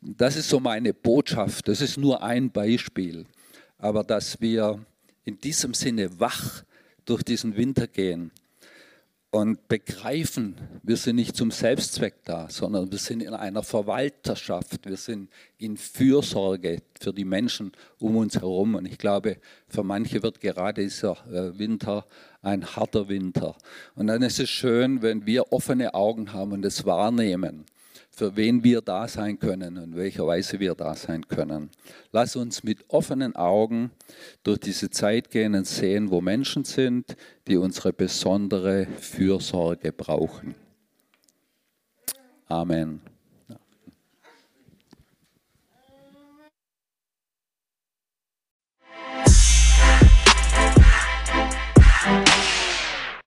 das 0.00 0.36
ist 0.36 0.48
so 0.48 0.60
meine 0.60 0.94
Botschaft. 0.94 1.68
Das 1.68 1.80
ist 1.80 1.96
nur 1.96 2.22
ein 2.22 2.50
Beispiel. 2.50 3.26
Aber 3.78 4.04
dass 4.04 4.40
wir 4.40 4.84
in 5.24 5.38
diesem 5.38 5.74
Sinne 5.74 6.20
wach 6.20 6.64
durch 7.04 7.22
diesen 7.22 7.56
Winter 7.56 7.86
gehen 7.86 8.30
und 9.36 9.68
begreifen, 9.68 10.56
wir 10.82 10.96
sind 10.96 11.16
nicht 11.16 11.36
zum 11.36 11.50
Selbstzweck 11.50 12.24
da, 12.24 12.48
sondern 12.48 12.90
wir 12.90 12.98
sind 12.98 13.22
in 13.22 13.34
einer 13.34 13.62
Verwalterschaft, 13.62 14.88
wir 14.88 14.96
sind 14.96 15.28
in 15.58 15.76
Fürsorge 15.76 16.80
für 16.98 17.12
die 17.12 17.26
Menschen 17.26 17.72
um 17.98 18.16
uns 18.16 18.36
herum. 18.36 18.76
Und 18.76 18.86
ich 18.86 18.96
glaube, 18.96 19.36
für 19.68 19.82
manche 19.82 20.22
wird 20.22 20.40
gerade 20.40 20.82
dieser 20.82 21.18
äh, 21.30 21.58
Winter 21.58 22.06
ein 22.40 22.64
harter 22.64 23.08
Winter. 23.08 23.56
Und 23.94 24.06
dann 24.06 24.22
ist 24.22 24.40
es 24.40 24.48
schön, 24.48 25.02
wenn 25.02 25.26
wir 25.26 25.52
offene 25.52 25.92
Augen 25.92 26.32
haben 26.32 26.52
und 26.52 26.64
es 26.64 26.86
wahrnehmen 26.86 27.66
für 28.16 28.34
wen 28.34 28.64
wir 28.64 28.80
da 28.80 29.06
sein 29.06 29.38
können 29.38 29.76
und 29.76 29.94
welcher 29.94 30.26
Weise 30.26 30.58
wir 30.58 30.74
da 30.74 30.94
sein 30.94 31.28
können. 31.28 31.68
Lass 32.12 32.34
uns 32.34 32.64
mit 32.64 32.88
offenen 32.88 33.36
Augen 33.36 33.90
durch 34.42 34.58
diese 34.58 34.88
Zeit 34.88 35.30
gehen 35.30 35.54
und 35.54 35.66
sehen, 35.66 36.10
wo 36.10 36.22
Menschen 36.22 36.64
sind, 36.64 37.14
die 37.46 37.58
unsere 37.58 37.92
besondere 37.92 38.86
Fürsorge 38.86 39.92
brauchen. 39.92 40.54
Amen. 42.46 43.02